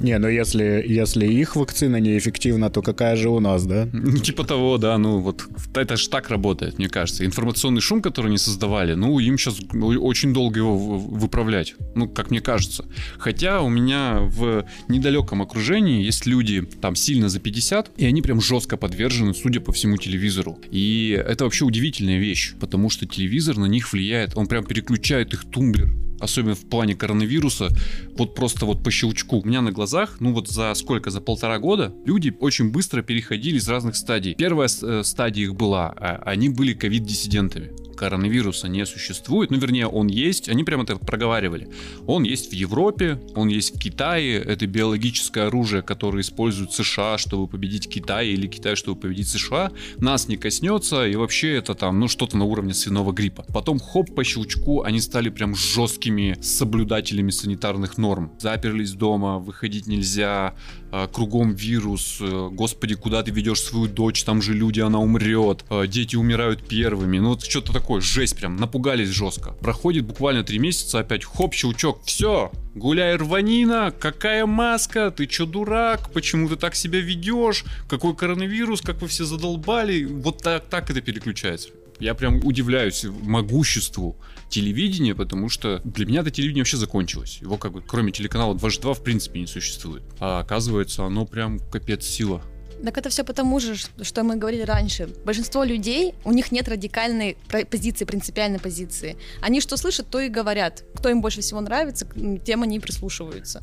Не, 0.00 0.18
ну 0.18 0.28
если, 0.28 0.84
если 0.86 1.26
их 1.26 1.56
вакцина 1.56 1.96
неэффективна, 1.96 2.70
то 2.70 2.82
какая 2.82 3.16
же 3.16 3.28
у 3.28 3.40
нас, 3.40 3.64
да? 3.64 3.88
Ну, 3.92 4.18
типа 4.18 4.44
того, 4.44 4.78
да, 4.78 4.98
ну 4.98 5.20
вот 5.20 5.44
это 5.74 5.96
ж 5.96 6.06
так 6.08 6.30
работает, 6.30 6.78
мне 6.78 6.88
кажется. 6.88 7.24
Информационный 7.24 7.80
шум, 7.80 8.02
который 8.02 8.28
они 8.28 8.38
создавали, 8.38 8.94
ну, 8.94 9.18
им 9.18 9.38
сейчас 9.38 9.60
очень 9.72 10.32
долго 10.32 10.58
его 10.60 10.76
выправлять, 10.76 11.74
ну, 11.94 12.08
как 12.08 12.30
мне 12.30 12.40
кажется. 12.40 12.84
Хотя 13.18 13.60
у 13.60 13.68
меня 13.68 14.18
в 14.20 14.64
недалеком 14.88 15.42
окружении 15.42 16.04
есть 16.04 16.26
люди, 16.26 16.62
там, 16.80 16.94
сильно 16.94 17.28
за 17.28 17.40
50, 17.40 17.92
и 17.96 18.06
они 18.06 18.22
прям 18.22 18.40
жестко 18.40 18.76
подвержены, 18.76 19.34
судя 19.34 19.60
по 19.60 19.72
всему, 19.72 19.96
телевизору. 19.96 20.58
И 20.70 21.10
это 21.26 21.44
вообще 21.44 21.64
удивительная 21.64 22.18
вещь, 22.18 22.54
потому 22.60 22.90
что 22.90 23.06
телевизор 23.06 23.56
на 23.56 23.66
них 23.66 23.92
влияет, 23.92 24.36
он 24.36 24.46
прям 24.46 24.64
переключает 24.64 25.32
их 25.34 25.44
тумблер 25.44 25.90
особенно 26.22 26.54
в 26.54 26.68
плане 26.68 26.94
коронавируса, 26.94 27.68
вот 28.16 28.34
просто 28.34 28.66
вот 28.66 28.82
по 28.82 28.90
щелчку. 28.90 29.40
У 29.40 29.44
меня 29.44 29.60
на 29.60 29.72
глазах, 29.72 30.16
ну 30.20 30.32
вот 30.32 30.48
за 30.48 30.72
сколько, 30.74 31.10
за 31.10 31.20
полтора 31.20 31.58
года 31.58 31.92
люди 32.04 32.34
очень 32.40 32.70
быстро 32.70 33.02
переходили 33.02 33.56
из 33.56 33.68
разных 33.68 33.96
стадий. 33.96 34.34
Первая 34.34 34.68
э, 34.82 35.02
стадия 35.04 35.44
их 35.44 35.54
была, 35.54 35.92
а, 35.96 36.22
они 36.24 36.48
были 36.48 36.74
ковид-диссидентами 36.74 37.70
коронавируса 37.96 38.68
не 38.68 38.84
существует, 38.86 39.50
ну, 39.50 39.58
вернее, 39.58 39.86
он 39.86 40.08
есть, 40.08 40.48
они 40.48 40.64
прямо 40.64 40.84
это 40.84 40.96
проговаривали. 40.96 41.68
Он 42.06 42.22
есть 42.22 42.50
в 42.50 42.54
Европе, 42.54 43.20
он 43.34 43.48
есть 43.48 43.76
в 43.76 43.78
Китае, 43.78 44.38
это 44.38 44.66
биологическое 44.66 45.46
оружие, 45.46 45.82
которое 45.82 46.20
используют 46.20 46.72
США, 46.72 47.18
чтобы 47.18 47.46
победить 47.46 47.88
Китай, 47.88 48.28
или 48.28 48.46
Китай, 48.46 48.76
чтобы 48.76 49.00
победить 49.00 49.28
США, 49.28 49.70
нас 49.98 50.28
не 50.28 50.36
коснется, 50.36 51.06
и 51.06 51.16
вообще 51.16 51.54
это 51.54 51.74
там, 51.74 52.00
ну, 52.00 52.08
что-то 52.08 52.36
на 52.36 52.44
уровне 52.44 52.74
свиного 52.74 53.12
гриппа. 53.12 53.44
Потом, 53.52 53.78
хоп, 53.78 54.14
по 54.14 54.24
щелчку, 54.24 54.82
они 54.82 55.00
стали 55.00 55.28
прям 55.28 55.54
жесткими 55.54 56.36
соблюдателями 56.40 57.30
санитарных 57.30 57.98
норм. 57.98 58.32
Заперлись 58.38 58.92
дома, 58.92 59.38
выходить 59.38 59.86
нельзя, 59.86 60.54
а, 60.94 61.08
кругом 61.08 61.52
вирус, 61.54 62.18
э, 62.20 62.48
господи, 62.52 62.94
куда 62.94 63.22
ты 63.22 63.30
ведешь 63.30 63.60
свою 63.60 63.88
дочь, 63.88 64.24
там 64.24 64.42
же 64.42 64.52
люди, 64.52 64.80
она 64.80 64.98
умрет, 64.98 65.64
а, 65.70 65.86
дети 65.86 66.16
умирают 66.16 66.68
первыми, 66.68 67.18
ну 67.18 67.30
вот 67.30 67.44
что-то 67.44 67.72
такое, 67.72 67.81
жесть 68.00 68.36
прям, 68.36 68.56
напугались 68.56 69.08
жестко. 69.08 69.52
Проходит 69.52 70.04
буквально 70.04 70.44
три 70.44 70.58
месяца, 70.58 71.00
опять 71.00 71.24
хоп, 71.24 71.54
щелчок, 71.54 72.02
все, 72.04 72.50
гуляй 72.74 73.16
рванина, 73.16 73.92
какая 73.98 74.46
маска, 74.46 75.10
ты 75.10 75.26
чё 75.26 75.46
дурак, 75.46 76.10
почему 76.12 76.48
ты 76.48 76.56
так 76.56 76.74
себя 76.74 77.00
ведешь, 77.00 77.64
какой 77.88 78.14
коронавирус, 78.14 78.80
как 78.80 79.02
вы 79.02 79.08
все 79.08 79.24
задолбали, 79.24 80.04
вот 80.04 80.42
так, 80.42 80.66
так 80.68 80.90
это 80.90 81.00
переключается. 81.00 81.70
Я 82.00 82.14
прям 82.14 82.44
удивляюсь 82.44 83.04
могуществу 83.04 84.16
телевидения, 84.48 85.14
потому 85.14 85.48
что 85.48 85.80
для 85.84 86.04
меня 86.04 86.20
это 86.22 86.32
телевидение 86.32 86.62
вообще 86.62 86.76
закончилось. 86.76 87.38
Его 87.40 87.56
как 87.58 87.72
бы 87.72 87.80
кроме 87.80 88.10
телеканала 88.10 88.56
2 88.56 88.94
в 88.94 89.04
принципе 89.04 89.40
не 89.40 89.46
существует. 89.46 90.02
А 90.18 90.40
оказывается, 90.40 91.04
оно 91.04 91.26
прям 91.26 91.58
капец 91.58 92.04
сила. 92.04 92.42
Так 92.84 92.98
это 92.98 93.08
все 93.08 93.24
потому 93.24 93.60
же, 93.60 93.76
что 93.76 94.22
мы 94.24 94.36
говорили 94.36 94.62
раньше. 94.62 95.08
Большинство 95.24 95.64
людей, 95.64 96.14
у 96.24 96.32
них 96.32 96.52
нет 96.52 96.68
радикальной 96.68 97.36
позиции, 97.70 98.04
принципиальной 98.04 98.58
позиции. 98.58 99.16
Они 99.40 99.60
что 99.60 99.76
слышат, 99.76 100.08
то 100.10 100.20
и 100.20 100.28
говорят. 100.28 100.84
Кто 100.96 101.08
им 101.08 101.20
больше 101.20 101.40
всего 101.40 101.60
нравится, 101.60 102.06
тем 102.44 102.62
они 102.62 102.80
прислушиваются. 102.80 103.60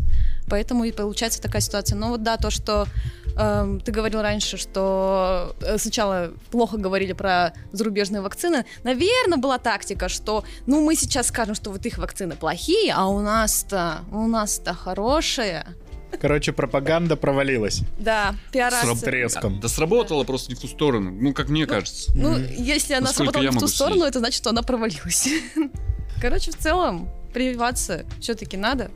Поэтому 0.50 0.86
и 0.86 0.92
получается 0.92 1.42
такая 1.42 1.62
ситуация. 1.62 1.98
Но 1.98 2.10
вот 2.10 2.24
да, 2.24 2.38
то, 2.38 2.50
что 2.50 2.88
э, 3.38 3.80
ты 3.84 3.92
говорил 3.92 4.22
раньше, 4.22 4.58
что 4.58 5.56
э, 5.62 5.78
сначала 5.78 6.32
плохо 6.52 6.78
говорили 6.78 7.14
про 7.14 7.54
зарубежные 7.74 8.22
вакцины. 8.22 8.66
Наверное, 8.84 9.38
была 9.38 9.58
тактика, 9.58 10.08
что 10.10 10.44
ну 10.66 10.84
мы 10.84 10.96
сейчас 10.96 11.28
скажем, 11.28 11.56
что 11.56 11.72
вот 11.72 11.86
их 11.86 11.98
вакцины 11.98 12.36
плохие, 12.36 12.94
а 12.94 13.08
у 13.08 13.20
нас-то, 13.20 14.00
у 14.12 14.28
нас-то 14.28 14.74
хорошие. 14.74 15.66
Короче, 16.20 16.52
пропаганда 16.52 17.16
провалилась. 17.16 17.82
Да, 17.98 18.36
пиарасы. 18.52 18.96
С 18.96 19.00
треском. 19.00 19.60
Да, 19.60 19.68
сработала 19.68 20.24
просто 20.24 20.52
не 20.52 20.56
в 20.56 20.60
ту 20.60 20.68
сторону, 20.68 21.12
ну, 21.12 21.34
как 21.34 21.50
мне 21.50 21.66
кажется. 21.66 22.12
Ну, 22.16 22.38
mm-hmm. 22.38 22.56
если 22.58 22.94
она 22.94 23.08
Насколько 23.08 23.34
сработала 23.34 23.52
не 23.52 23.58
в 23.58 23.60
ту 23.60 23.68
сторону, 23.68 24.06
это 24.06 24.20
значит, 24.20 24.38
что 24.38 24.50
она 24.50 24.64
провалилась. 24.64 25.30
Короче, 26.22 26.52
в 26.52 26.58
целом, 26.58 27.10
прививаться 27.34 28.06
все-таки 28.20 28.58
надо. 28.58 28.92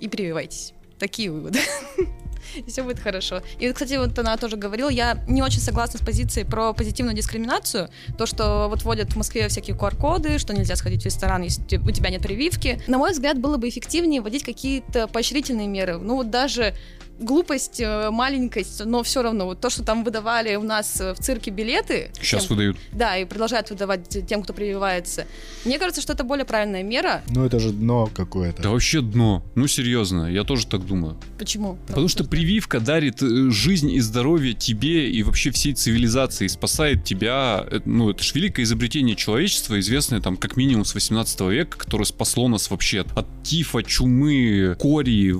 И 0.00 0.08
прививайтесь. 0.08 0.72
Такие 0.98 1.30
выводы. 1.30 1.60
и 2.66 2.70
все 2.70 2.82
будет 2.82 2.98
хорошо. 2.98 3.42
И, 3.58 3.70
кстати, 3.72 3.94
вот 3.94 4.18
она 4.18 4.36
тоже 4.36 4.56
говорила, 4.56 4.88
я 4.88 5.22
не 5.28 5.42
очень 5.42 5.60
согласна 5.60 5.98
с 5.98 6.02
позицией 6.02 6.46
про 6.46 6.72
позитивную 6.72 7.16
дискриминацию, 7.16 7.88
то, 8.16 8.26
что 8.26 8.68
вот 8.68 8.82
вводят 8.82 9.12
в 9.12 9.16
Москве 9.16 9.48
всякие 9.48 9.76
QR-коды, 9.76 10.38
что 10.38 10.54
нельзя 10.54 10.76
сходить 10.76 11.02
в 11.02 11.06
ресторан, 11.06 11.42
если 11.42 11.76
у 11.78 11.90
тебя 11.90 12.10
нет 12.10 12.22
прививки. 12.22 12.80
На 12.86 12.98
мой 12.98 13.12
взгляд, 13.12 13.38
было 13.38 13.56
бы 13.56 13.68
эффективнее 13.68 14.20
вводить 14.20 14.44
какие-то 14.44 15.08
поощрительные 15.08 15.68
меры. 15.68 15.98
Ну 15.98 16.16
вот 16.16 16.30
даже 16.30 16.74
глупость, 17.18 17.80
э, 17.80 18.10
маленькость, 18.10 18.84
но 18.84 19.02
все 19.02 19.22
равно 19.22 19.46
вот 19.46 19.60
то, 19.60 19.70
что 19.70 19.82
там 19.82 20.04
выдавали 20.04 20.54
у 20.56 20.62
нас 20.62 21.00
э, 21.00 21.14
в 21.14 21.18
цирке 21.18 21.50
билеты. 21.50 22.10
Сейчас 22.20 22.46
тем, 22.46 22.56
выдают. 22.56 22.76
Да, 22.92 23.16
и 23.16 23.24
продолжают 23.24 23.70
выдавать 23.70 24.26
тем, 24.26 24.42
кто 24.42 24.52
прививается. 24.52 25.26
Мне 25.64 25.78
кажется, 25.78 26.00
что 26.00 26.12
это 26.12 26.24
более 26.24 26.44
правильная 26.44 26.82
мера. 26.82 27.22
Ну 27.28 27.44
это 27.44 27.58
же 27.58 27.70
дно 27.70 28.10
какое-то. 28.12 28.62
Да 28.62 28.70
вообще 28.70 29.00
дно. 29.00 29.42
Ну 29.54 29.66
серьезно, 29.66 30.30
я 30.30 30.44
тоже 30.44 30.66
так 30.66 30.86
думаю. 30.86 31.16
Почему? 31.38 31.78
Потому 31.86 32.08
что 32.08 32.24
прививка 32.24 32.80
дарит 32.80 33.22
э, 33.22 33.50
жизнь 33.50 33.90
и 33.90 34.00
здоровье 34.00 34.54
тебе 34.54 35.10
и 35.10 35.22
вообще 35.22 35.50
всей 35.50 35.74
цивилизации, 35.74 36.46
спасает 36.46 37.04
тебя. 37.04 37.66
Ну 37.84 38.10
это 38.10 38.22
же 38.22 38.32
великое 38.34 38.62
изобретение 38.62 39.16
человечества, 39.16 39.78
известное 39.78 40.20
там 40.20 40.36
как 40.36 40.56
минимум 40.56 40.84
с 40.84 40.94
18 40.94 41.40
века, 41.42 41.78
которое 41.78 42.04
спасло 42.04 42.48
нас 42.48 42.70
вообще 42.70 43.04
от 43.14 43.26
тифа, 43.42 43.82
чумы, 43.82 44.76
кори, 44.78 45.34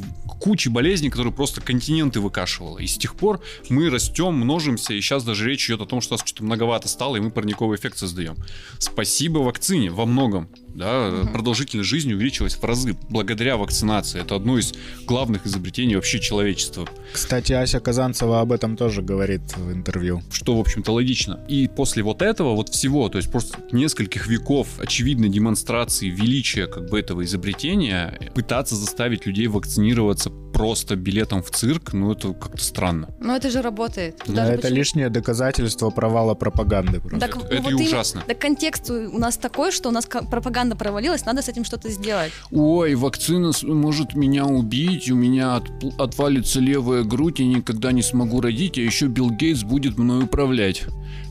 кучи 0.44 0.68
болезней, 0.68 1.08
которые 1.08 1.32
просто 1.32 1.62
континенты 1.62 2.20
выкашивало. 2.20 2.78
И 2.78 2.86
с 2.86 2.98
тех 2.98 3.14
пор 3.14 3.40
мы 3.70 3.88
растем, 3.88 4.34
множимся, 4.34 4.92
и 4.92 5.00
сейчас 5.00 5.24
даже 5.24 5.48
речь 5.48 5.70
идет 5.70 5.80
о 5.80 5.86
том, 5.86 6.02
что 6.02 6.14
нас 6.14 6.20
что-то 6.22 6.44
многовато 6.44 6.86
стало, 6.86 7.16
и 7.16 7.20
мы 7.20 7.30
парниковый 7.30 7.78
эффект 7.78 7.96
создаем. 7.96 8.36
Спасибо 8.78 9.38
вакцине 9.38 9.88
во 9.88 10.04
многом 10.04 10.50
да, 10.74 11.08
угу. 11.08 11.28
продолжительность 11.32 11.88
жизни 11.88 12.14
увеличилась 12.14 12.54
в 12.54 12.64
разы 12.64 12.96
благодаря 13.08 13.56
вакцинации. 13.56 14.20
Это 14.20 14.36
одно 14.36 14.58
из 14.58 14.74
главных 15.06 15.46
изобретений 15.46 15.94
вообще 15.94 16.20
человечества. 16.20 16.88
Кстати, 17.12 17.52
Ася 17.52 17.80
Казанцева 17.80 18.40
об 18.40 18.52
этом 18.52 18.76
тоже 18.76 19.02
говорит 19.02 19.42
в 19.56 19.72
интервью. 19.72 20.22
Что, 20.30 20.56
в 20.56 20.60
общем-то, 20.60 20.92
логично. 20.92 21.40
И 21.48 21.68
после 21.68 22.02
вот 22.02 22.22
этого, 22.22 22.54
вот 22.54 22.68
всего, 22.70 23.08
то 23.08 23.18
есть 23.18 23.30
просто 23.30 23.58
нескольких 23.72 24.26
веков 24.26 24.68
очевидной 24.78 25.28
демонстрации 25.28 26.08
величия 26.08 26.66
как 26.66 26.90
бы 26.90 26.98
этого 26.98 27.24
изобретения, 27.24 28.30
пытаться 28.34 28.74
заставить 28.74 29.26
людей 29.26 29.46
вакцинироваться 29.46 30.30
просто 30.54 30.96
билетом 30.96 31.42
в 31.42 31.50
цирк, 31.50 31.92
ну 31.92 32.12
это 32.12 32.32
как-то 32.32 32.64
странно. 32.64 33.10
Но 33.20 33.36
это 33.36 33.50
же 33.50 33.60
работает. 33.60 34.22
Да, 34.26 34.46
это 34.46 34.62
почему... 34.62 34.76
лишнее 34.76 35.10
доказательство 35.10 35.90
провала 35.90 36.34
пропаганды. 36.34 37.00
Просто. 37.00 37.18
Так, 37.18 37.36
это, 37.36 37.54
это 37.54 37.62
вот 37.62 37.72
и 37.72 37.84
ужасно. 37.84 38.22
Так 38.26 38.38
контекст 38.38 38.90
у 38.90 39.18
нас 39.18 39.36
такой, 39.36 39.70
что 39.70 39.90
у 39.90 39.92
нас 39.92 40.06
пропаганда 40.06 40.54
пропаганда 40.54 40.76
провалилась, 40.76 41.24
надо 41.24 41.42
с 41.42 41.48
этим 41.48 41.64
что-то 41.64 41.90
сделать. 41.90 42.32
Ой, 42.52 42.94
вакцина 42.94 43.52
может 43.62 44.14
меня 44.14 44.44
убить, 44.46 45.10
у 45.10 45.16
меня 45.16 45.56
от, 45.56 45.68
отвалится 45.98 46.60
левая 46.60 47.02
грудь, 47.02 47.40
я 47.40 47.46
никогда 47.46 47.92
не 47.92 48.02
смогу 48.02 48.40
родить, 48.40 48.78
а 48.78 48.80
еще 48.80 49.06
Билл 49.06 49.30
Гейтс 49.30 49.62
будет 49.62 49.98
мной 49.98 50.24
управлять. 50.24 50.84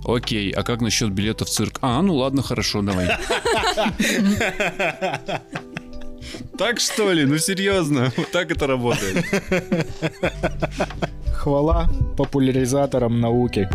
Окей, 0.06 0.52
а 0.52 0.64
как 0.64 0.82
насчет 0.82 1.12
билета 1.12 1.46
в 1.46 1.50
цирк? 1.50 1.80
А, 1.82 2.02
ну 2.02 2.16
ладно, 2.16 2.42
хорошо, 2.42 2.82
давай. 2.82 3.10
Так 6.58 6.80
что 6.80 7.12
ли? 7.12 7.26
Ну 7.26 7.38
серьезно, 7.38 8.12
вот 8.18 8.32
так 8.32 8.52
это 8.52 8.68
работает. 8.68 9.26
Хвала 11.34 11.90
популяризаторам 12.18 13.20
науки. 13.20 13.68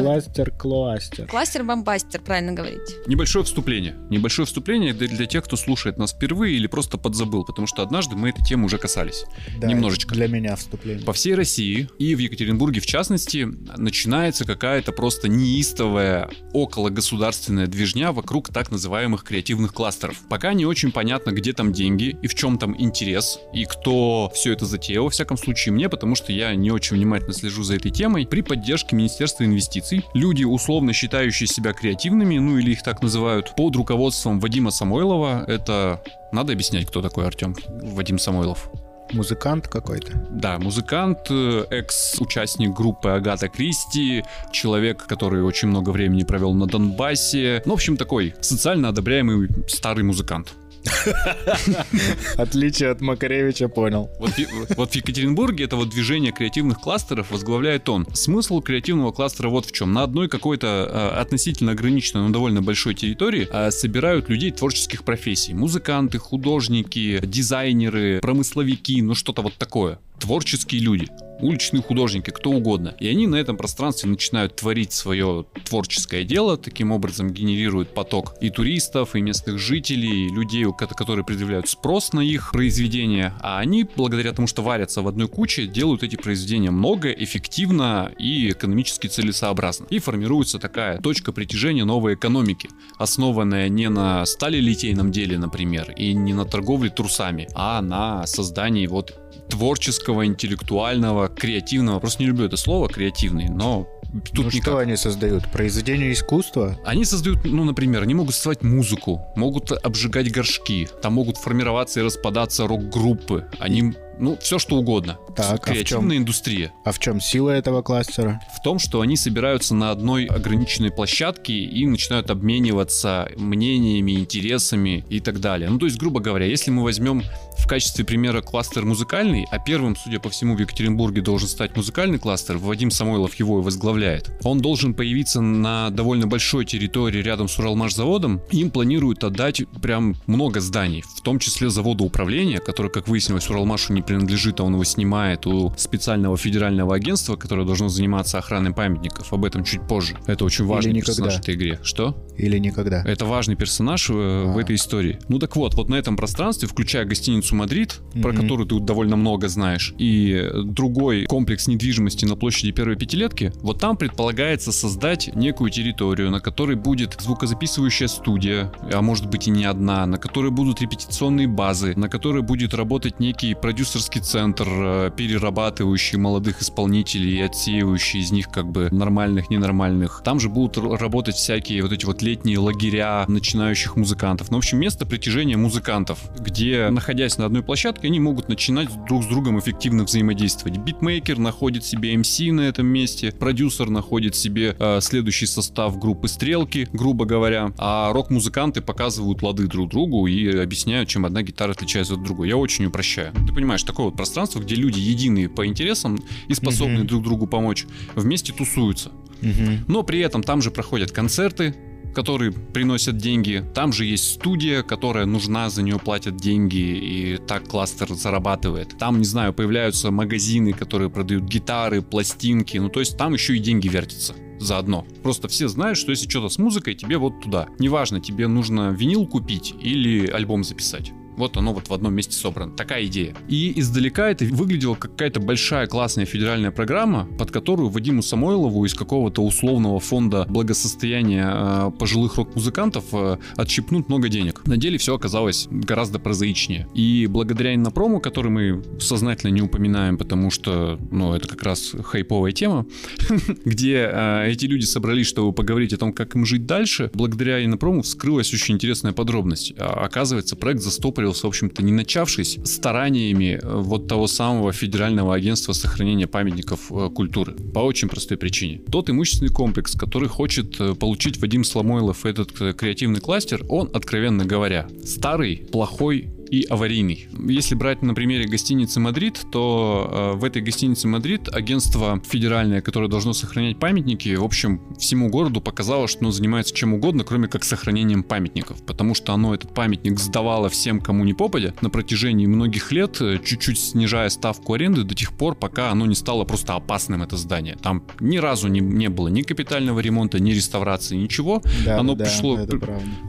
Кластер-кластер. 0.00 1.26
Кластер-бомбастер, 1.26 2.20
правильно 2.20 2.52
говорить. 2.52 2.96
Небольшое 3.06 3.44
вступление. 3.44 3.96
Небольшое 4.10 4.46
вступление 4.46 4.94
для, 4.94 5.08
для 5.08 5.26
тех, 5.26 5.44
кто 5.44 5.56
слушает 5.56 5.98
нас 5.98 6.12
впервые 6.12 6.56
или 6.56 6.66
просто 6.66 6.98
подзабыл, 6.98 7.44
потому 7.44 7.66
что 7.66 7.82
однажды 7.82 8.16
мы 8.16 8.30
этой 8.30 8.44
темы 8.44 8.66
уже 8.66 8.78
касались. 8.78 9.24
Да, 9.58 9.66
Немножечко. 9.66 10.14
Для 10.14 10.28
меня 10.28 10.56
вступление. 10.56 11.04
По 11.04 11.12
всей 11.12 11.34
России 11.34 11.88
и 11.98 12.14
в 12.14 12.18
Екатеринбурге 12.18 12.80
в 12.80 12.86
частности 12.86 13.46
начинается 13.76 14.44
какая-то 14.44 14.92
просто 14.92 15.28
неистовая 15.28 16.30
окологосударственная 16.54 17.66
движня 17.66 18.12
вокруг 18.12 18.48
так 18.48 18.70
называемых 18.70 19.24
креативных 19.24 19.74
кластеров. 19.74 20.16
Пока 20.28 20.54
не 20.54 20.64
очень 20.64 20.92
понятно, 20.92 21.30
где 21.30 21.52
там 21.52 21.72
деньги 21.72 22.16
и 22.22 22.26
в 22.26 22.34
чем 22.34 22.58
там 22.58 22.74
интерес, 22.80 23.38
и 23.52 23.64
кто 23.64 24.30
все 24.34 24.52
это 24.52 24.64
затеял, 24.64 25.04
во 25.04 25.10
всяком 25.10 25.36
случае 25.36 25.72
мне, 25.72 25.88
потому 25.88 26.14
что 26.14 26.32
я 26.32 26.54
не 26.54 26.70
очень 26.70 26.96
внимательно 26.96 27.34
слежу 27.34 27.62
за 27.62 27.76
этой 27.76 27.90
темой. 27.90 28.26
При 28.26 28.40
поддержке 28.40 28.96
Министерства 28.96 29.44
инвестиций 29.44 29.81
люди, 30.14 30.44
условно 30.44 30.92
считающие 30.92 31.46
себя 31.46 31.72
креативными, 31.72 32.38
ну 32.38 32.58
или 32.58 32.72
их 32.72 32.82
так 32.82 33.02
называют, 33.02 33.54
под 33.56 33.76
руководством 33.76 34.40
Вадима 34.40 34.70
Самойлова, 34.70 35.44
это 35.46 36.02
надо 36.32 36.52
объяснять, 36.52 36.86
кто 36.86 37.02
такой 37.02 37.26
Артем 37.26 37.56
Вадим 37.68 38.18
Самойлов. 38.18 38.70
Музыкант 39.12 39.68
какой-то. 39.68 40.12
Да, 40.30 40.58
музыкант, 40.58 41.26
э, 41.28 41.66
экс-участник 41.70 42.74
группы 42.74 43.10
Агата 43.10 43.48
Кристи, 43.48 44.24
человек, 44.52 45.06
который 45.06 45.42
очень 45.42 45.68
много 45.68 45.90
времени 45.90 46.22
провел 46.22 46.54
на 46.54 46.66
Донбассе. 46.66 47.62
Ну, 47.66 47.72
в 47.72 47.74
общем, 47.74 47.96
такой 47.98 48.34
социально 48.40 48.88
одобряемый 48.88 49.48
старый 49.68 50.02
музыкант. 50.02 50.54
Отличие 52.36 52.90
от 52.90 53.00
Макаревича 53.00 53.68
понял. 53.68 54.10
Вот, 54.18 54.30
вот 54.76 54.90
в 54.90 54.94
Екатеринбурге 54.94 55.64
это 55.64 55.76
вот 55.76 55.90
движение 55.90 56.32
креативных 56.32 56.80
кластеров 56.80 57.30
возглавляет 57.30 57.88
он. 57.88 58.06
Смысл 58.14 58.60
креативного 58.60 59.12
кластера 59.12 59.48
вот 59.48 59.66
в 59.66 59.72
чем. 59.72 59.92
На 59.92 60.02
одной 60.02 60.28
какой-то 60.28 60.66
э, 60.66 61.20
относительно 61.20 61.72
ограниченной, 61.72 62.22
но 62.22 62.30
довольно 62.30 62.62
большой 62.62 62.94
территории 62.94 63.48
э, 63.50 63.70
собирают 63.70 64.28
людей 64.28 64.50
творческих 64.50 65.04
профессий. 65.04 65.54
Музыканты, 65.54 66.18
художники, 66.18 67.20
дизайнеры, 67.22 68.20
промысловики, 68.20 69.02
ну 69.02 69.14
что-то 69.14 69.42
вот 69.42 69.54
такое. 69.54 69.98
Творческие 70.22 70.80
люди, 70.82 71.08
уличные 71.40 71.82
художники, 71.82 72.30
кто 72.30 72.50
угодно. 72.50 72.94
И 73.00 73.08
они 73.08 73.26
на 73.26 73.34
этом 73.34 73.56
пространстве 73.56 74.08
начинают 74.08 74.54
творить 74.54 74.92
свое 74.92 75.46
творческое 75.64 76.22
дело, 76.22 76.56
таким 76.56 76.92
образом 76.92 77.32
генерируют 77.32 77.92
поток 77.92 78.36
и 78.40 78.48
туристов, 78.48 79.16
и 79.16 79.20
местных 79.20 79.58
жителей, 79.58 80.26
и 80.26 80.32
людей, 80.32 80.64
которые 80.78 81.24
предъявляют 81.24 81.68
спрос 81.68 82.12
на 82.12 82.20
их 82.20 82.52
произведения. 82.52 83.34
А 83.40 83.58
они, 83.58 83.84
благодаря 83.96 84.32
тому, 84.32 84.46
что 84.46 84.62
варятся 84.62 85.02
в 85.02 85.08
одной 85.08 85.26
куче, 85.26 85.66
делают 85.66 86.04
эти 86.04 86.14
произведения 86.14 86.70
много, 86.70 87.10
эффективно 87.10 88.12
и 88.16 88.50
экономически 88.50 89.08
целесообразно. 89.08 89.86
И 89.90 89.98
формируется 89.98 90.60
такая 90.60 91.00
точка 91.00 91.32
притяжения 91.32 91.84
новой 91.84 92.14
экономики, 92.14 92.70
основанная 92.96 93.68
не 93.68 93.88
на 93.88 94.24
сталелитейном 94.24 95.10
деле, 95.10 95.36
например, 95.36 95.90
и 95.96 96.14
не 96.14 96.32
на 96.32 96.44
торговле 96.44 96.90
трусами, 96.90 97.48
а 97.54 97.82
на 97.82 98.24
создании 98.28 98.86
вот 98.86 99.18
творческого, 99.48 100.26
интеллектуального, 100.26 101.28
креативного. 101.28 102.00
Просто 102.00 102.22
не 102.22 102.28
люблю 102.28 102.46
это 102.46 102.56
слово 102.56 102.88
креативный, 102.88 103.48
но 103.48 103.86
тут 104.12 104.38
ну 104.38 104.44
никак. 104.44 104.62
что 104.62 104.78
они 104.78 104.96
создают? 104.96 105.50
Произведение 105.50 106.12
искусства? 106.12 106.78
Они 106.84 107.04
создают, 107.04 107.44
ну, 107.44 107.64
например, 107.64 108.02
они 108.02 108.14
могут 108.14 108.34
создавать 108.34 108.62
музыку, 108.62 109.20
могут 109.36 109.72
обжигать 109.72 110.30
горшки, 110.32 110.88
там 111.02 111.14
могут 111.14 111.36
формироваться 111.36 112.00
и 112.00 112.02
распадаться 112.02 112.66
рок-группы. 112.66 113.46
Они, 113.58 113.94
ну, 114.18 114.36
все 114.40 114.58
что 114.58 114.76
угодно. 114.76 115.18
Так, 115.34 115.52
а 115.52 115.58
Креативная 115.58 116.16
чем? 116.16 116.22
индустрия. 116.22 116.72
А 116.84 116.92
в 116.92 116.98
чем 116.98 117.20
сила 117.20 117.50
этого 117.50 117.82
кластера? 117.82 118.40
В 118.56 118.62
том, 118.62 118.78
что 118.78 119.00
они 119.00 119.16
собираются 119.16 119.74
на 119.74 119.90
одной 119.90 120.26
ограниченной 120.26 120.90
площадке 120.90 121.54
и 121.54 121.86
начинают 121.86 122.30
обмениваться 122.30 123.28
мнениями, 123.36 124.12
интересами 124.12 125.04
и 125.08 125.20
так 125.20 125.40
далее. 125.40 125.70
Ну, 125.70 125.78
то 125.78 125.86
есть, 125.86 125.98
грубо 125.98 126.20
говоря, 126.20 126.46
если 126.46 126.70
мы 126.70 126.82
возьмем 126.82 127.22
в 127.58 127.66
качестве 127.66 128.04
примера 128.04 128.42
кластер 128.42 128.84
музыкальный, 128.84 129.46
а 129.50 129.58
первым, 129.58 129.96
судя 129.96 130.20
по 130.20 130.30
всему, 130.30 130.56
в 130.56 130.60
Екатеринбурге 130.60 131.22
должен 131.22 131.48
стать 131.48 131.76
музыкальный 131.76 132.18
кластер, 132.18 132.58
Вадим 132.58 132.90
Самойлов 132.90 133.34
его 133.36 133.60
и 133.60 133.62
возглавляет. 133.62 134.30
Он 134.44 134.60
должен 134.60 134.94
появиться 134.94 135.40
на 135.40 135.90
довольно 135.90 136.26
большой 136.26 136.64
территории 136.64 137.22
рядом 137.22 137.48
с 137.48 137.58
Уралмашзаводом. 137.58 138.42
Им 138.50 138.70
планируют 138.70 139.24
отдать 139.24 139.62
прям 139.80 140.16
много 140.26 140.60
зданий, 140.60 141.02
в 141.16 141.20
том 141.22 141.38
числе 141.38 141.70
завода 141.70 142.04
управления, 142.04 142.58
который, 142.58 142.90
как 142.90 143.08
выяснилось, 143.08 143.48
Уралмашу 143.48 143.92
не 143.92 144.01
принадлежит, 144.02 144.60
а 144.60 144.64
он 144.64 144.74
его 144.74 144.84
снимает 144.84 145.46
у 145.46 145.72
специального 145.76 146.36
федерального 146.36 146.94
агентства, 146.94 147.36
которое 147.36 147.66
должно 147.66 147.88
заниматься 147.88 148.38
охраной 148.38 148.72
памятников. 148.72 149.32
Об 149.32 149.44
этом 149.44 149.64
чуть 149.64 149.82
позже. 149.86 150.16
Это 150.26 150.44
очень 150.44 150.66
важный 150.66 151.00
персонаж 151.00 151.38
этой 151.38 151.54
игре. 151.54 151.78
Что? 151.82 152.16
Или 152.42 152.58
никогда? 152.58 153.02
Это 153.04 153.24
важный 153.24 153.54
персонаж 153.56 154.10
э, 154.10 154.12
в 154.12 154.56
А. 154.56 154.60
этой 154.60 154.74
истории. 154.76 155.18
Ну 155.28 155.38
так 155.38 155.54
вот, 155.56 155.74
вот 155.74 155.88
на 155.88 155.94
этом 155.94 156.16
пространстве, 156.16 156.68
включая 156.68 157.04
гостиницу 157.04 157.54
Мадрид, 157.54 158.00
про 158.20 158.32
Мгм. 158.32 158.42
которую 158.42 158.66
ты 158.68 158.80
довольно 158.80 159.16
много 159.16 159.48
знаешь, 159.48 159.94
и 159.98 160.50
другой 160.64 161.24
комплекс 161.26 161.68
недвижимости 161.68 162.24
на 162.24 162.36
площади 162.36 162.72
первой 162.72 162.96
пятилетки, 162.96 163.52
вот 163.62 163.78
там 163.78 163.96
предполагается 163.96 164.72
создать 164.72 165.30
некую 165.34 165.70
территорию, 165.70 166.30
на 166.30 166.40
которой 166.40 166.76
будет 166.76 167.16
звукозаписывающая 167.20 168.08
студия, 168.08 168.72
а 168.92 169.00
может 169.02 169.28
быть 169.30 169.46
и 169.48 169.50
не 169.50 169.64
одна, 169.64 170.04
на 170.06 170.18
которой 170.18 170.50
будут 170.50 170.80
репетиционные 170.82 171.46
базы, 171.46 171.94
на 171.96 172.08
которой 172.08 172.42
будет 172.42 172.74
работать 172.74 173.20
некий 173.20 173.54
продюсерский 173.54 174.20
центр, 174.20 174.66
э, 174.68 175.10
перерабатывающий 175.16 176.18
молодых 176.18 176.60
исполнителей 176.62 177.38
и 177.38 177.40
отсеивающий 177.42 178.20
из 178.20 178.32
них 178.32 178.48
как 178.50 178.66
бы 178.70 178.88
нормальных, 178.90 179.50
ненормальных. 179.50 180.22
Там 180.24 180.40
же 180.40 180.48
будут 180.48 180.76
работать 180.78 181.36
всякие 181.36 181.82
вот 181.82 181.92
эти 181.92 182.04
вот 182.04 182.22
летние 182.32 182.58
лагеря 182.58 183.26
начинающих 183.28 183.96
музыкантов. 183.96 184.50
Ну, 184.50 184.56
в 184.56 184.60
общем, 184.60 184.78
место 184.78 185.04
притяжения 185.04 185.58
музыкантов, 185.58 186.18
где, 186.40 186.88
находясь 186.88 187.36
на 187.36 187.44
одной 187.44 187.62
площадке, 187.62 188.06
они 188.06 188.20
могут 188.20 188.48
начинать 188.48 188.88
друг 189.06 189.22
с 189.22 189.26
другом 189.26 189.60
эффективно 189.60 190.04
взаимодействовать. 190.04 190.78
Битмейкер 190.78 191.38
находит 191.38 191.84
себе 191.84 192.14
MC 192.14 192.50
на 192.52 192.62
этом 192.62 192.86
месте, 192.86 193.32
продюсер 193.32 193.90
находит 193.90 194.34
себе 194.34 194.74
э, 194.78 195.00
следующий 195.02 195.44
состав 195.44 195.98
группы 195.98 196.26
Стрелки, 196.26 196.88
грубо 196.94 197.26
говоря, 197.26 197.70
а 197.76 198.10
рок-музыканты 198.14 198.80
показывают 198.80 199.42
лады 199.42 199.66
друг 199.66 199.90
другу 199.90 200.26
и 200.26 200.56
объясняют, 200.56 201.10
чем 201.10 201.26
одна 201.26 201.42
гитара 201.42 201.72
отличается 201.72 202.14
от 202.14 202.22
другой. 202.22 202.48
Я 202.48 202.56
очень 202.56 202.86
упрощаю. 202.86 203.32
Ты 203.46 203.52
понимаешь, 203.52 203.82
такое 203.82 204.06
вот 204.06 204.16
пространство, 204.16 204.58
где 204.60 204.74
люди 204.74 204.98
единые 204.98 205.50
по 205.50 205.66
интересам 205.66 206.18
и 206.48 206.54
способны 206.54 207.00
Мгм. 207.00 207.06
друг 207.08 207.22
другу 207.24 207.46
помочь, 207.46 207.84
вместе 208.16 208.54
тусуются. 208.54 209.10
Мгм. 209.42 209.84
Но 209.88 210.02
при 210.02 210.20
этом 210.20 210.42
там 210.42 210.62
же 210.62 210.70
проходят 210.70 211.10
концерты, 211.10 211.74
которые 212.14 212.52
приносят 212.52 213.16
деньги. 213.16 213.64
Там 213.74 213.92
же 213.92 214.04
есть 214.04 214.34
студия, 214.34 214.82
которая 214.82 215.26
нужна, 215.26 215.70
за 215.70 215.82
нее 215.82 215.98
платят 215.98 216.36
деньги, 216.36 216.76
и 216.76 217.38
так 217.38 217.68
кластер 217.68 218.12
зарабатывает. 218.14 218.96
Там, 218.98 219.18
не 219.18 219.24
знаю, 219.24 219.52
появляются 219.52 220.10
магазины, 220.10 220.72
которые 220.72 221.10
продают 221.10 221.44
гитары, 221.44 222.02
пластинки. 222.02 222.76
Ну, 222.78 222.88
то 222.88 223.00
есть 223.00 223.16
там 223.16 223.34
еще 223.34 223.56
и 223.56 223.60
деньги 223.60 223.88
вертятся 223.88 224.34
заодно. 224.58 225.06
Просто 225.22 225.48
все 225.48 225.68
знают, 225.68 225.98
что 225.98 226.10
если 226.10 226.28
что-то 226.28 226.48
с 226.48 226.58
музыкой, 226.58 226.94
тебе 226.94 227.18
вот 227.18 227.40
туда. 227.40 227.68
Неважно, 227.78 228.20
тебе 228.20 228.46
нужно 228.46 228.90
винил 228.90 229.26
купить 229.26 229.74
или 229.80 230.26
альбом 230.28 230.64
записать. 230.64 231.12
Вот 231.36 231.56
оно 231.56 231.72
вот 231.72 231.88
в 231.88 231.94
одном 231.94 232.14
месте 232.14 232.34
собрано. 232.34 232.72
Такая 232.72 233.06
идея. 233.06 233.34
И 233.48 233.78
издалека 233.78 234.28
это 234.30 234.44
выглядело 234.44 234.94
как 234.94 235.12
какая-то 235.12 235.40
большая 235.40 235.86
классная 235.86 236.24
федеральная 236.24 236.70
программа, 236.70 237.26
под 237.38 237.50
которую 237.50 237.90
Вадиму 237.90 238.22
Самойлову 238.22 238.84
из 238.84 238.94
какого-то 238.94 239.42
условного 239.42 240.00
фонда 240.00 240.46
благосостояния 240.48 241.50
э, 241.52 241.90
пожилых 241.98 242.36
рок-музыкантов 242.36 243.04
э, 243.12 243.36
отщипнут 243.56 244.08
много 244.08 244.28
денег. 244.28 244.66
На 244.66 244.76
деле 244.76 244.98
все 244.98 245.14
оказалось 245.14 245.68
гораздо 245.70 246.18
прозаичнее. 246.18 246.88
И 246.94 247.26
благодаря 247.28 247.74
иннопрому, 247.74 248.20
который 248.20 248.50
мы 248.50 248.82
сознательно 248.98 249.50
не 249.50 249.62
упоминаем, 249.62 250.16
потому 250.18 250.50
что, 250.50 250.98
ну, 251.10 251.34
это 251.34 251.46
как 251.46 251.62
раз 251.62 251.94
хайповая 252.02 252.52
тема, 252.52 252.86
где 253.64 254.10
э, 254.10 254.48
эти 254.48 254.66
люди 254.66 254.84
собрались, 254.84 255.26
чтобы 255.26 255.52
поговорить 255.52 255.92
о 255.92 255.98
том, 255.98 256.12
как 256.12 256.34
им 256.34 256.46
жить 256.46 256.66
дальше, 256.66 257.10
благодаря 257.14 257.64
инопрому 257.64 258.02
вскрылась 258.02 258.52
очень 258.52 258.74
интересная 258.74 259.12
подробность. 259.12 259.74
А, 259.78 260.04
оказывается, 260.04 260.56
проект 260.56 260.82
застопорился, 261.22 261.46
в 261.46 261.48
общем-то, 261.48 261.82
не 261.82 261.92
начавшись 261.92 262.58
стараниями 262.64 263.58
э, 263.62 263.80
вот 263.80 264.08
того 264.08 264.26
самого 264.26 264.72
Федерального 264.72 265.34
агентства 265.34 265.72
сохранения 265.72 266.26
памятников 266.26 266.90
э, 266.90 267.10
культуры. 267.14 267.54
По 267.74 267.80
очень 267.80 268.08
простой 268.08 268.36
причине. 268.36 268.80
Тот 268.90 269.10
имущественный 269.10 269.50
комплекс, 269.50 269.94
который 269.94 270.28
хочет 270.28 270.80
э, 270.80 270.94
получить 270.94 271.38
Вадим 271.38 271.64
Самойлов, 271.64 272.26
этот 272.26 272.52
креативный 272.52 273.20
кластер, 273.20 273.64
он, 273.68 273.90
откровенно 273.92 274.44
говоря, 274.44 274.88
старый, 275.04 275.56
плохой 275.56 276.28
и 276.52 276.66
аварийный. 276.68 277.28
Если 277.48 277.74
брать 277.74 278.02
на 278.02 278.12
примере 278.12 278.46
гостиницы 278.46 279.00
«Мадрид», 279.00 279.40
то 279.50 280.32
э, 280.34 280.36
в 280.36 280.44
этой 280.44 280.60
гостинице 280.60 281.08
«Мадрид» 281.08 281.48
агентство 281.48 282.20
федеральное, 282.28 282.82
которое 282.82 283.08
должно 283.08 283.32
сохранять 283.32 283.78
памятники, 283.78 284.34
в 284.34 284.44
общем, 284.44 284.82
всему 284.98 285.30
городу 285.30 285.62
показало, 285.62 286.06
что 286.06 286.20
оно 286.20 286.30
занимается 286.30 286.74
чем 286.74 286.92
угодно, 286.92 287.24
кроме 287.24 287.48
как 287.48 287.64
сохранением 287.64 288.22
памятников, 288.22 288.84
потому 288.84 289.14
что 289.14 289.32
оно 289.32 289.54
этот 289.54 289.72
памятник 289.72 290.20
сдавало 290.20 290.68
всем, 290.68 291.00
кому 291.00 291.24
не 291.24 291.32
попадя, 291.32 291.72
на 291.80 291.88
протяжении 291.88 292.44
многих 292.44 292.92
лет, 292.92 293.22
э, 293.22 293.38
чуть-чуть 293.42 293.80
снижая 293.80 294.28
ставку 294.28 294.74
аренды 294.74 295.04
до 295.04 295.14
тех 295.14 295.32
пор, 295.32 295.54
пока 295.54 295.90
оно 295.90 296.04
не 296.04 296.14
стало 296.14 296.44
просто 296.44 296.74
опасным, 296.74 297.22
это 297.22 297.38
здание. 297.38 297.78
Там 297.82 298.04
ни 298.20 298.36
разу 298.36 298.68
не, 298.68 298.80
не 298.80 299.08
было 299.08 299.28
ни 299.28 299.40
капитального 299.40 300.00
ремонта, 300.00 300.38
ни 300.38 300.52
реставрации, 300.52 301.16
ничего. 301.16 301.62
Да, 301.86 301.98
оно, 301.98 302.14
да, 302.14 302.26
пришло, 302.26 302.58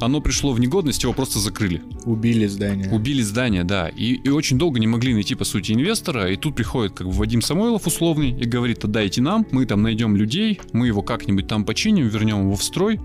оно 0.01 0.19
пришло 0.19 0.51
в 0.51 0.59
негодность, 0.59 1.03
его 1.03 1.13
просто 1.13 1.39
закрыли. 1.39 1.81
Убили 2.03 2.47
здание. 2.47 2.91
Убили 2.91 3.12
здание, 3.21 3.63
да. 3.63 3.89
И, 3.89 4.13
и 4.13 4.30
очень 4.30 4.58
долго 4.58 4.80
не 4.80 4.88
могли 4.88 5.13
найти, 5.13 5.36
по 5.36 5.43
сути, 5.43 5.71
инвестора. 5.73 6.32
И 6.32 6.36
тут 6.36 6.56
приходит 6.56 6.93
как 6.93 7.08
бы 7.08 7.13
Вадим 7.13 7.41
Самойлов 7.41 7.88
условный 7.88 8.32
и 8.32 8.45
говорит, 8.45 8.84
отдайте 8.84 9.21
нам, 9.21 9.45
мы 9.52 9.65
там 9.65 9.82
найдем 9.82 10.15
людей, 10.15 10.60
мы 10.71 10.88
его 10.88 11.02
как-нибудь 11.02 11.47
там 11.47 11.65
починим, 11.65 12.08
вернем 12.08 12.41
его 12.41 12.56
в 12.56 12.63
строй. 12.63 12.99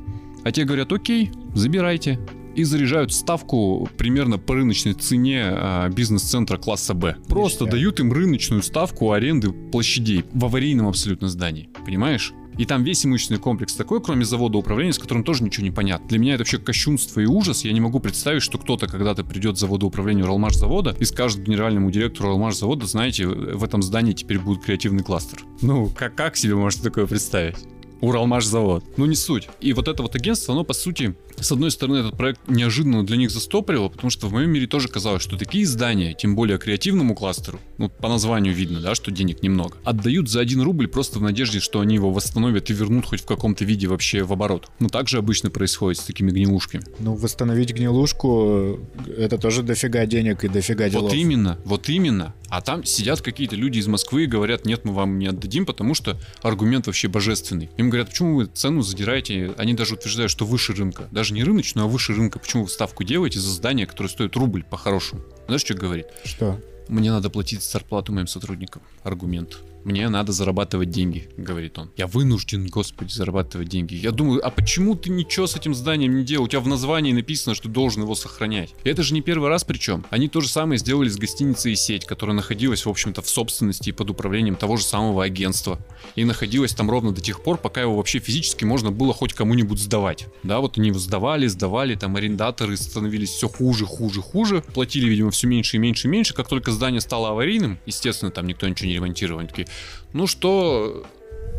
А 0.44 0.52
те 0.52 0.64
говорят, 0.64 0.92
окей, 0.92 1.30
забирайте. 1.54 2.18
И 2.54 2.64
заряжают 2.64 3.12
ставку 3.12 3.88
примерно 3.96 4.38
по 4.38 4.54
рыночной 4.54 4.94
цене 4.94 5.44
а, 5.44 5.88
бизнес-центра 5.90 6.56
класса 6.56 6.92
Б. 6.94 7.16
Просто 7.28 7.64
Ништяк. 7.64 7.70
дают 7.70 8.00
им 8.00 8.12
рыночную 8.12 8.62
ставку 8.62 9.12
аренды 9.12 9.52
площадей 9.52 10.24
в 10.32 10.44
аварийном 10.44 10.88
абсолютно 10.88 11.28
здании. 11.28 11.68
Понимаешь? 11.84 12.32
И 12.58 12.66
там 12.66 12.82
весь 12.82 13.06
имущественный 13.06 13.40
комплекс 13.40 13.74
такой, 13.74 14.02
кроме 14.02 14.24
завода 14.24 14.58
управления, 14.58 14.92
с 14.92 14.98
которым 14.98 15.24
тоже 15.24 15.44
ничего 15.44 15.64
не 15.64 15.70
понятно. 15.70 16.08
Для 16.08 16.18
меня 16.18 16.34
это 16.34 16.42
вообще 16.42 16.58
кощунство 16.58 17.20
и 17.20 17.26
ужас. 17.26 17.64
Я 17.64 17.72
не 17.72 17.80
могу 17.80 18.00
представить, 18.00 18.42
что 18.42 18.58
кто-то 18.58 18.88
когда-то 18.88 19.24
придет 19.24 19.56
с 19.56 19.60
завода 19.60 19.86
управления 19.86 20.24
Уралмаш 20.24 20.56
завода 20.56 20.94
и 20.98 21.04
скажет 21.04 21.42
генеральному 21.42 21.90
директору 21.90 22.28
Уралмаш 22.28 22.56
завода, 22.56 22.86
знаете, 22.86 23.26
в 23.26 23.62
этом 23.62 23.80
здании 23.82 24.12
теперь 24.12 24.40
будет 24.40 24.64
креативный 24.64 25.04
кластер. 25.04 25.44
Ну, 25.62 25.90
как, 25.94 26.14
как 26.16 26.36
себе 26.36 26.56
можно 26.56 26.82
такое 26.82 27.06
представить? 27.06 27.56
Уралмаш 28.00 28.44
завод. 28.44 28.84
Ну 28.96 29.06
не 29.06 29.16
суть. 29.16 29.48
И 29.60 29.72
вот 29.72 29.88
это 29.88 30.02
вот 30.02 30.14
агентство, 30.14 30.54
оно 30.54 30.64
по 30.64 30.74
сути, 30.74 31.14
с 31.40 31.52
одной 31.52 31.70
стороны, 31.70 31.98
этот 31.98 32.16
проект 32.16 32.40
неожиданно 32.48 33.04
для 33.04 33.16
них 33.16 33.30
застопорило, 33.30 33.88
потому 33.88 34.10
что 34.10 34.26
в 34.26 34.32
моем 34.32 34.50
мире 34.50 34.66
тоже 34.66 34.88
казалось, 34.88 35.22
что 35.22 35.36
такие 35.36 35.66
здания, 35.66 36.14
тем 36.14 36.34
более 36.34 36.58
креативному 36.58 37.14
кластеру, 37.14 37.60
ну 37.76 37.88
по 37.88 38.08
названию 38.08 38.54
видно, 38.54 38.80
да, 38.80 38.94
что 38.94 39.10
денег 39.10 39.42
немного, 39.42 39.76
отдают 39.84 40.28
за 40.28 40.40
один 40.40 40.62
рубль 40.62 40.88
просто 40.88 41.18
в 41.18 41.22
надежде, 41.22 41.60
что 41.60 41.80
они 41.80 41.96
его 41.96 42.10
восстановят 42.10 42.70
и 42.70 42.74
вернут 42.74 43.06
хоть 43.06 43.20
в 43.20 43.26
каком-то 43.26 43.64
виде 43.64 43.86
вообще 43.86 44.22
в 44.22 44.32
оборот. 44.32 44.70
Ну 44.78 44.88
так 44.88 45.08
же 45.08 45.18
обычно 45.18 45.50
происходит 45.50 46.00
с 46.00 46.04
такими 46.04 46.30
гнилушками. 46.30 46.84
Ну, 46.98 47.14
восстановить 47.14 47.72
гнилушку, 47.72 48.80
это 49.16 49.38
тоже 49.38 49.62
дофига 49.62 50.06
денег 50.06 50.44
и 50.44 50.48
дофига 50.48 50.88
делов. 50.88 51.10
Вот 51.10 51.14
именно, 51.14 51.58
вот 51.64 51.88
именно. 51.88 52.34
А 52.48 52.62
там 52.62 52.84
сидят 52.84 53.20
какие-то 53.20 53.56
люди 53.56 53.78
из 53.78 53.86
Москвы 53.86 54.24
и 54.24 54.26
говорят, 54.26 54.64
нет, 54.64 54.84
мы 54.84 54.94
вам 54.94 55.18
не 55.18 55.26
отдадим, 55.26 55.66
потому 55.66 55.94
что 55.94 56.18
аргумент 56.42 56.86
вообще 56.86 57.08
божественный. 57.08 57.70
Им 57.76 57.87
говорят, 57.88 58.08
почему 58.08 58.36
вы 58.36 58.46
цену 58.46 58.82
задираете? 58.82 59.54
Они 59.56 59.74
даже 59.74 59.94
утверждают, 59.94 60.30
что 60.30 60.46
выше 60.46 60.72
рынка. 60.72 61.08
Даже 61.10 61.34
не 61.34 61.44
рыночную, 61.44 61.84
а 61.84 61.88
выше 61.88 62.14
рынка. 62.14 62.38
Почему 62.38 62.64
вы 62.64 62.70
ставку 62.70 63.04
делаете 63.04 63.40
за 63.40 63.50
здание, 63.50 63.86
которое 63.86 64.08
стоит 64.08 64.36
рубль 64.36 64.64
по-хорошему? 64.64 65.22
Знаешь, 65.46 65.62
что 65.62 65.74
говорит? 65.74 66.06
Что? 66.24 66.60
Мне 66.88 67.10
надо 67.10 67.30
платить 67.30 67.62
зарплату 67.62 68.12
моим 68.12 68.26
сотрудникам. 68.26 68.82
Аргумент. 69.02 69.58
Мне 69.84 70.08
надо 70.08 70.32
зарабатывать 70.32 70.90
деньги, 70.90 71.28
говорит 71.36 71.78
он. 71.78 71.90
Я 71.96 72.06
вынужден, 72.06 72.66
господи, 72.66 73.12
зарабатывать 73.12 73.68
деньги. 73.68 73.94
Я 73.94 74.10
думаю, 74.10 74.46
а 74.46 74.50
почему 74.50 74.94
ты 74.94 75.10
ничего 75.10 75.46
с 75.46 75.56
этим 75.56 75.74
зданием 75.74 76.16
не 76.16 76.24
делал? 76.24 76.44
У 76.44 76.48
тебя 76.48 76.60
в 76.60 76.68
названии 76.68 77.12
написано, 77.12 77.54
что 77.54 77.68
должен 77.68 78.02
его 78.02 78.14
сохранять. 78.14 78.74
И 78.84 78.88
это 78.88 79.02
же 79.02 79.14
не 79.14 79.22
первый 79.22 79.48
раз 79.48 79.64
причем. 79.64 80.04
Они 80.10 80.28
то 80.28 80.40
же 80.40 80.48
самое 80.48 80.78
сделали 80.78 81.08
с 81.08 81.16
гостиницей 81.16 81.74
сеть, 81.76 82.04
которая 82.04 82.34
находилась, 82.36 82.84
в 82.84 82.90
общем-то, 82.90 83.22
в 83.22 83.28
собственности 83.28 83.90
и 83.90 83.92
под 83.92 84.10
управлением 84.10 84.56
того 84.56 84.76
же 84.76 84.84
самого 84.84 85.24
агентства. 85.24 85.78
И 86.16 86.24
находилась 86.24 86.74
там 86.74 86.90
ровно 86.90 87.12
до 87.12 87.20
тех 87.20 87.42
пор, 87.42 87.58
пока 87.58 87.80
его 87.80 87.96
вообще 87.96 88.18
физически 88.18 88.64
можно 88.64 88.90
было 88.90 89.14
хоть 89.14 89.32
кому-нибудь 89.32 89.78
сдавать. 89.78 90.26
Да, 90.42 90.60
вот 90.60 90.78
они 90.78 90.88
его 90.88 90.98
сдавали, 90.98 91.46
сдавали, 91.46 91.94
там 91.94 92.16
арендаторы 92.16 92.76
становились 92.76 93.30
все 93.30 93.48
хуже, 93.48 93.86
хуже, 93.86 94.22
хуже. 94.22 94.62
Платили, 94.74 95.08
видимо, 95.08 95.30
все 95.30 95.46
меньше 95.46 95.76
и 95.76 95.78
меньше 95.78 96.08
и 96.08 96.10
меньше. 96.10 96.34
Как 96.34 96.48
только 96.48 96.72
здание 96.72 97.00
стало 97.00 97.30
аварийным, 97.30 97.78
естественно, 97.86 98.30
там 98.30 98.46
никто 98.46 98.68
ничего 98.68 98.88
не 98.88 98.94
ремонтировал. 98.94 99.40
Они 99.40 99.48
такие, 99.48 99.67
ну 100.12 100.26
что, 100.26 101.04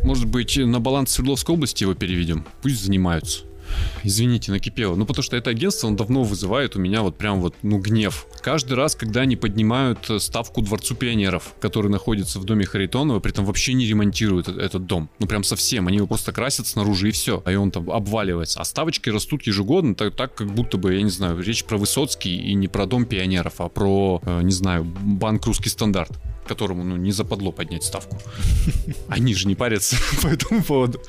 может 0.04 0.26
быть, 0.26 0.56
на 0.56 0.80
баланс 0.80 1.12
Свердловской 1.12 1.54
области 1.54 1.82
его 1.82 1.94
переведем? 1.94 2.44
Пусть 2.62 2.84
занимаются. 2.84 3.44
Извините, 4.02 4.50
накипело. 4.52 4.94
Ну, 4.94 5.04
потому 5.06 5.22
что 5.22 5.36
это 5.36 5.50
агентство, 5.50 5.86
он 5.86 5.96
давно 5.96 6.22
вызывает 6.22 6.76
у 6.76 6.80
меня 6.80 7.02
вот 7.02 7.16
прям 7.16 7.40
вот, 7.40 7.54
ну, 7.62 7.78
гнев. 7.78 8.26
Каждый 8.42 8.74
раз, 8.74 8.94
когда 8.94 9.22
они 9.22 9.36
поднимают 9.36 10.08
э, 10.08 10.18
ставку 10.18 10.62
Дворцу 10.62 10.94
пионеров, 10.94 11.54
который 11.60 11.90
находится 11.90 12.38
в 12.38 12.44
доме 12.44 12.64
Харитонова, 12.64 13.20
при 13.20 13.32
этом 13.32 13.44
вообще 13.44 13.74
не 13.74 13.86
ремонтируют 13.86 14.48
э- 14.48 14.58
этот 14.60 14.86
дом. 14.86 15.10
Ну, 15.18 15.26
прям 15.26 15.44
совсем. 15.44 15.86
Они 15.86 15.98
его 15.98 16.06
просто 16.06 16.32
красят 16.32 16.66
снаружи 16.66 17.08
и 17.08 17.12
все. 17.12 17.42
А 17.44 17.52
и 17.52 17.56
он 17.56 17.70
там 17.70 17.90
обваливается. 17.90 18.60
А 18.60 18.64
ставочки 18.64 19.10
растут 19.10 19.42
ежегодно, 19.42 19.94
так, 19.94 20.14
так 20.16 20.34
как 20.34 20.52
будто 20.52 20.78
бы, 20.78 20.94
я 20.94 21.02
не 21.02 21.10
знаю, 21.10 21.40
речь 21.40 21.64
про 21.64 21.76
Высоцкий 21.76 22.36
и 22.36 22.54
не 22.54 22.68
про 22.68 22.86
дом 22.86 23.04
пионеров, 23.04 23.54
а 23.58 23.68
про, 23.68 24.20
э, 24.24 24.42
не 24.42 24.52
знаю, 24.52 24.84
банк 24.84 25.46
«Русский 25.46 25.68
стандарт» 25.68 26.18
которому 26.46 26.84
ну, 26.84 26.96
не 26.96 27.12
западло 27.12 27.52
поднять 27.52 27.84
ставку. 27.84 28.18
Они 29.08 29.34
же 29.34 29.46
не 29.48 29.54
парятся 29.54 29.96
по 30.22 30.28
этому 30.28 30.62
поводу. 30.62 31.00